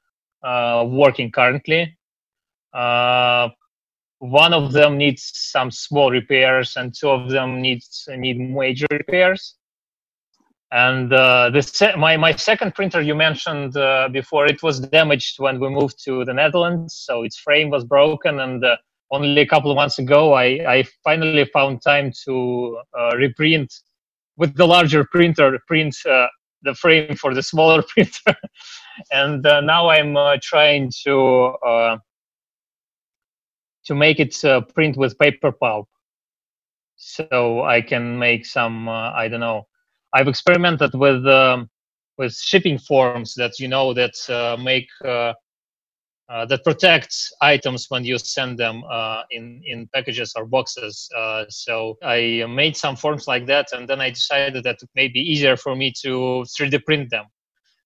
[0.42, 1.96] uh, working currently.
[2.72, 3.48] Uh,
[4.18, 9.54] one of them needs some small repairs, and two of them needs need major repairs.
[10.72, 15.40] And uh, the se- my my second printer you mentioned uh, before, it was damaged
[15.40, 18.76] when we moved to the Netherlands, so its frame was broken, and uh,
[19.10, 22.78] only a couple of months ago, I, I finally found time to
[23.16, 23.72] reprint
[24.40, 26.26] with the larger printer print uh,
[26.62, 28.34] the frame for the smaller printer.
[29.12, 31.54] And uh, now i'm uh, trying to
[33.86, 34.34] to make it
[34.74, 35.88] print with paper pulp.
[36.96, 39.66] So i can make some i don't know.
[40.12, 41.70] I've experimented with um,
[42.18, 44.16] with shipping forms that you know that
[44.60, 44.88] make
[46.30, 51.08] uh, uh, that protects items when you send them uh, in in packages or boxes.
[51.16, 55.08] Uh, so I made some forms like that, and then I decided that it may
[55.08, 57.26] be easier for me to 3D print them.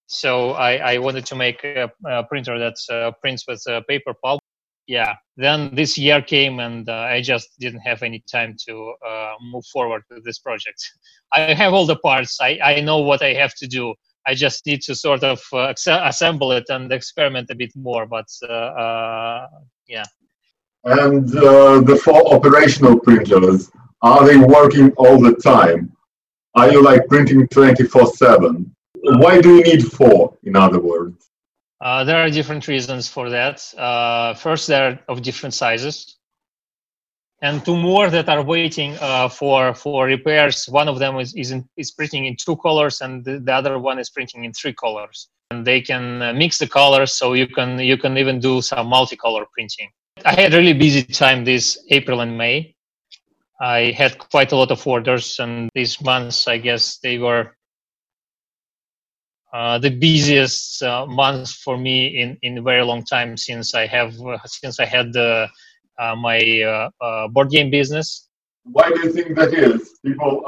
[0.07, 4.41] So I, I wanted to make a, a printer that uh, prints with paper pulp.
[4.87, 5.15] Yeah.
[5.39, 8.95] Then this year came, and uh, I just didn't have any time to
[9.41, 10.81] move forward with this project.
[11.33, 12.39] I have all the parts.
[12.41, 13.95] I, I know what I have to do
[14.27, 18.07] I just need to sort of uh, assemble it and experiment a bit more.
[18.07, 19.47] But uh, uh,
[19.87, 20.05] yeah.
[20.85, 23.71] And uh, the four operational printers
[24.03, 25.93] are they working all the time?
[26.55, 28.75] Are you like printing twenty four seven?
[28.95, 30.37] Why do you need four?
[30.45, 31.31] In other words.
[31.81, 33.63] Uh, there are different reasons for that.
[33.77, 36.17] Uh, first, they're of different sizes
[37.45, 40.67] and two more that are waiting uh, for for repairs.
[40.67, 43.79] One of them is is, in, is printing in two colors, and the, the, other
[43.79, 45.29] one is printing in three colors.
[45.51, 48.87] And they can uh, mix the colors, so you can you can even do some
[48.91, 49.91] multicolor printing.
[50.25, 52.75] I had really busy time this April and May.
[53.61, 57.55] I had quite a lot of orders, and these months, I guess, they were
[59.53, 63.87] uh, the busiest uh, months for me in in a very long time since I
[63.87, 65.49] have uh, since I had the
[65.99, 68.29] my uh, uh, board game business.
[68.65, 69.99] Why do you think that is?
[70.05, 70.45] People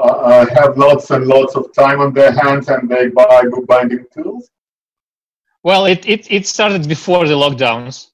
[0.55, 4.49] have lots and lots of time on their hands and they buy bookbinding tools?
[5.63, 8.07] Well, it, it, it started before the lockdowns.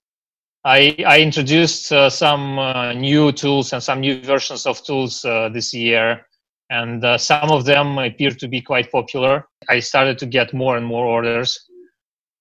[0.65, 5.49] I, I introduced uh, some uh, new tools and some new versions of tools uh,
[5.49, 6.25] this year,
[6.69, 9.45] and some of them appear to be quite popular.
[9.69, 11.69] I started to get more and more orders,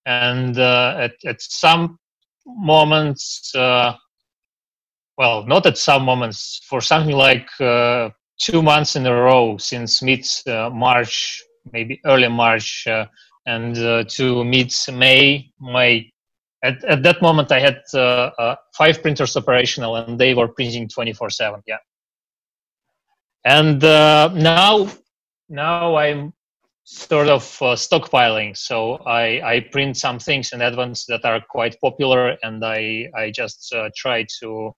[0.07, 1.99] and at, at some
[2.47, 3.53] moments,
[5.18, 10.02] well, not at some moments, for something like uh, two months in a row since
[10.02, 11.42] mid uh, March,
[11.72, 13.06] maybe early March, uh,
[13.46, 16.04] and uh, to mid May, my
[16.64, 20.88] at, at that moment I had uh, uh, five printers operational and they were printing
[20.88, 21.60] 24 7.
[21.66, 21.76] Yeah.
[23.44, 24.88] And now,
[25.48, 26.32] now I'm
[26.84, 28.56] sort of stockpiling.
[28.56, 33.32] So I, I print some things in advance that are quite popular and I, I
[33.32, 34.72] just try to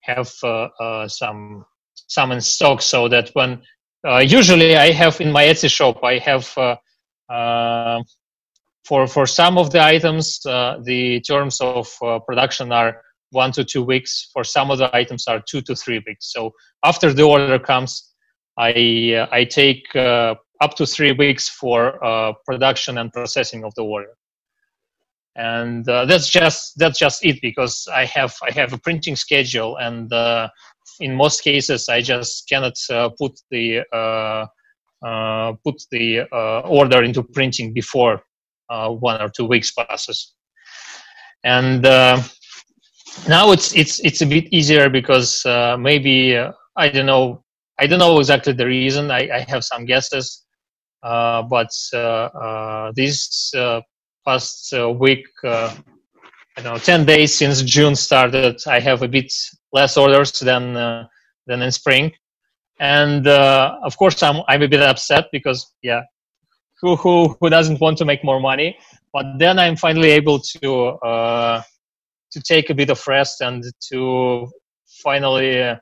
[0.00, 3.60] have uh, uh, some some in stock so that when
[4.06, 6.46] uh, usually I have in my Etsy shop I have
[8.84, 11.88] for for some of the items the terms of
[12.26, 14.30] production are one to two weeks.
[14.32, 16.32] For some of the items are two to three weeks.
[16.32, 18.14] So after the order comes,
[18.56, 24.14] I I take up to three weeks for uh, production and processing of the order
[25.38, 29.76] and uh, that's just that's just it because i have i have a printing schedule
[29.76, 30.48] and uh,
[31.00, 34.44] in most cases i just cannot uh, put the uh,
[35.00, 38.20] uh, put the uh, order into printing before
[38.68, 40.34] one or two weeks passes.
[41.44, 45.44] And now it's it's it's a bit easier because
[45.78, 46.36] maybe
[46.76, 47.44] i don't know
[47.78, 49.10] i don't know exactly the reason.
[49.12, 50.44] I, I have some guesses.
[51.00, 51.70] But
[52.96, 53.52] this
[54.28, 55.74] past uh, week, uh,
[56.56, 59.32] I don't know, 10 days since June started, I have a bit
[59.72, 61.06] less orders than uh,
[61.46, 62.12] than in spring,
[62.78, 66.02] and of course I'm I'm a bit upset because yeah,
[66.80, 68.76] who who who doesn't want to make more money?
[69.14, 70.98] But then I'm finally able to
[72.32, 74.48] to take a bit of rest and to
[75.02, 75.78] finally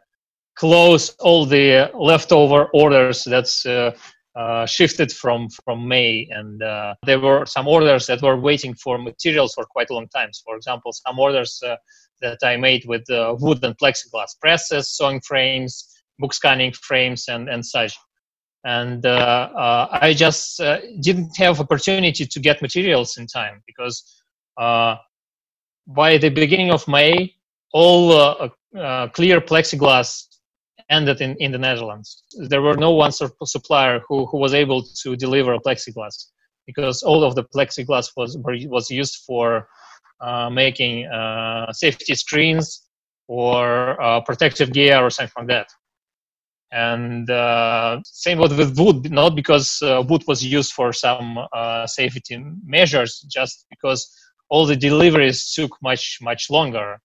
[0.56, 3.90] close all the leftover orders that's uh,
[4.36, 8.98] uh, shifted from from May, and uh, there were some orders that were waiting for
[8.98, 10.28] materials for quite a long time.
[10.44, 11.76] For example, some orders uh,
[12.20, 17.48] that I made with uh, wood and plexiglass presses, sewing frames, book scanning frames, and
[17.48, 17.96] and such.
[18.64, 20.60] And uh, I just
[21.00, 24.04] didn't have opportunity to get materials in time because
[24.58, 27.32] by the beginning of May,
[27.72, 28.50] all
[29.14, 30.35] clear plexiglass
[30.90, 32.24] ended in, in the Netherlands.
[32.48, 36.26] There were no one supplier who, who was able to deliver a plexiglass
[36.66, 39.68] because all of the plexiglass was was used for
[40.20, 42.82] uh, making uh, safety screens
[43.28, 45.68] or uh, protective gear or something like that.
[46.72, 51.86] And uh, same with, with wood, not because uh, wood was used for some uh,
[51.86, 54.10] safety measures, just because
[54.48, 56.98] all the deliveries took much much longer.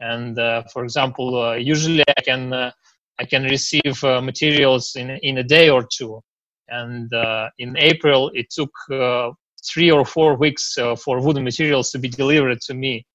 [0.00, 0.36] And
[0.72, 2.72] for example, usually I can
[3.20, 6.20] I can receive uh, materials in in a day or two.
[6.68, 9.30] And uh, in April, it took uh,
[9.70, 13.06] three or four weeks for wooden materials to be delivered to me.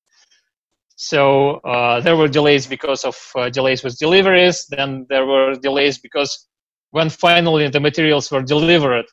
[0.95, 1.61] So
[2.03, 3.15] there were delays because of
[3.53, 4.65] delays with deliveries.
[4.67, 6.47] Then there were delays because
[6.91, 9.05] when finally the materials were delivered,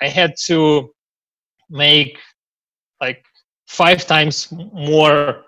[0.00, 0.90] I had to
[1.70, 2.18] make
[3.00, 3.24] like
[3.66, 5.44] five times more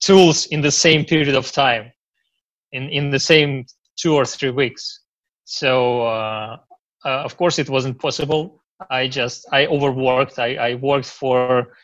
[0.00, 1.92] tools in the same period of time
[2.72, 3.64] in in the same
[4.02, 5.00] two or three weeks
[5.44, 6.56] so uh,
[7.04, 11.74] uh, of course it wasn't possible i just i overworked i, I worked for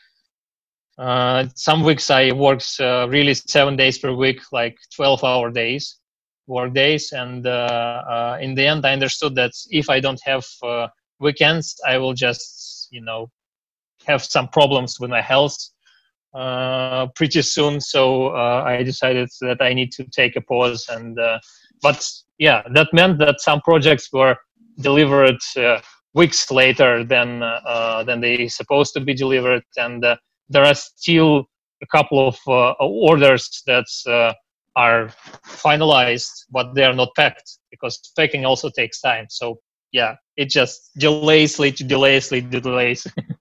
[0.99, 5.99] uh, some weeks i worked uh, really seven days per week like 12 hour days
[6.49, 7.47] work days and
[8.43, 10.45] in the end i understood that if i don't have
[11.21, 13.31] weekends i will just you know
[14.07, 15.57] have some problems with my health
[16.35, 17.81] uh, pretty soon.
[17.81, 20.87] So uh, I decided that I need to take a pause.
[20.89, 21.39] And uh,
[21.83, 22.07] but
[22.39, 24.37] yeah, that meant that some projects were
[24.81, 25.81] delivered uh,
[26.15, 30.17] weeks later than uh, than they supposed to be delivered, and uh,
[30.49, 31.47] there are still
[31.83, 32.39] a couple of
[32.81, 33.87] orders that
[34.77, 35.09] are
[35.45, 39.27] finalized, but they are not packed because packing also takes time.
[39.29, 39.59] So
[39.93, 43.07] yeah, it just delays, lead to delays, lead to delays.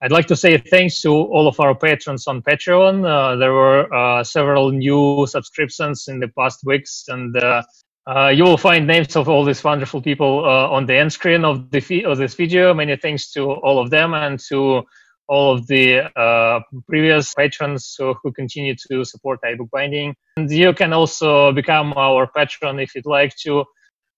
[0.00, 3.04] I'd like to say thanks to all of our patrons on Patreon.
[3.04, 7.62] Uh, there were uh, several new subscriptions in the past weeks, and uh,
[8.06, 11.44] uh you will find names of all these wonderful people uh, on the end screen
[11.44, 12.72] of, the of this video.
[12.72, 14.82] Many thanks to all of them and to
[15.26, 20.14] all of the uh, previous patrons who, who continue to support iBookBinding.
[20.36, 23.64] And you can also become our patron if you'd like to.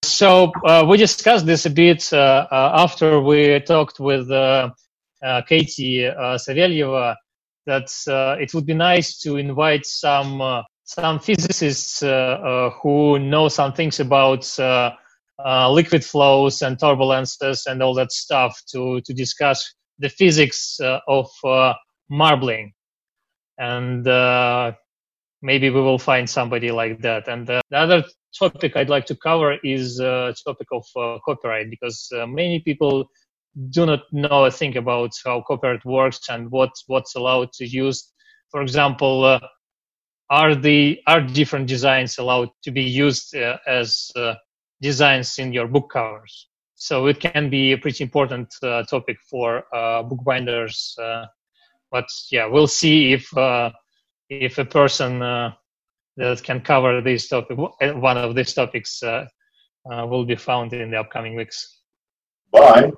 [0.05, 0.53] So
[0.87, 4.29] we discussed this a bit after we talked with
[5.47, 7.17] Katie uh, Savelyeva
[7.67, 14.01] that uh, it would be nice to invite some some physicists who know some things
[14.01, 14.45] about
[15.71, 21.29] liquid flows and turbulences and all that stuff to to discuss the physics of
[22.09, 22.73] marbling
[23.59, 24.07] and
[25.43, 27.29] maybe we will find somebody like that.
[27.29, 28.05] And uh, the other
[28.39, 33.09] topic I'd like to cover is uh, topic of uh, copyright because uh, many people
[33.71, 38.13] do not know a thing about how copyright works and what what's allowed to use.
[38.51, 39.41] For example, uh,
[40.29, 44.35] are the are different designs allowed to be used uh, as uh,
[44.81, 46.49] designs in your book covers?
[46.75, 50.97] So it can be a pretty important uh, topic for uh, bookbinders.
[50.99, 51.27] Uh,
[51.91, 53.29] but yeah, we'll see if
[54.29, 59.03] if a person that can cover this topic, one of these topics,
[59.85, 61.81] will be found in the upcoming weeks.
[62.53, 62.93] Bye.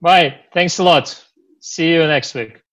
[0.00, 0.40] Bye.
[0.52, 1.24] Thanks a lot.
[1.60, 2.62] See you next week.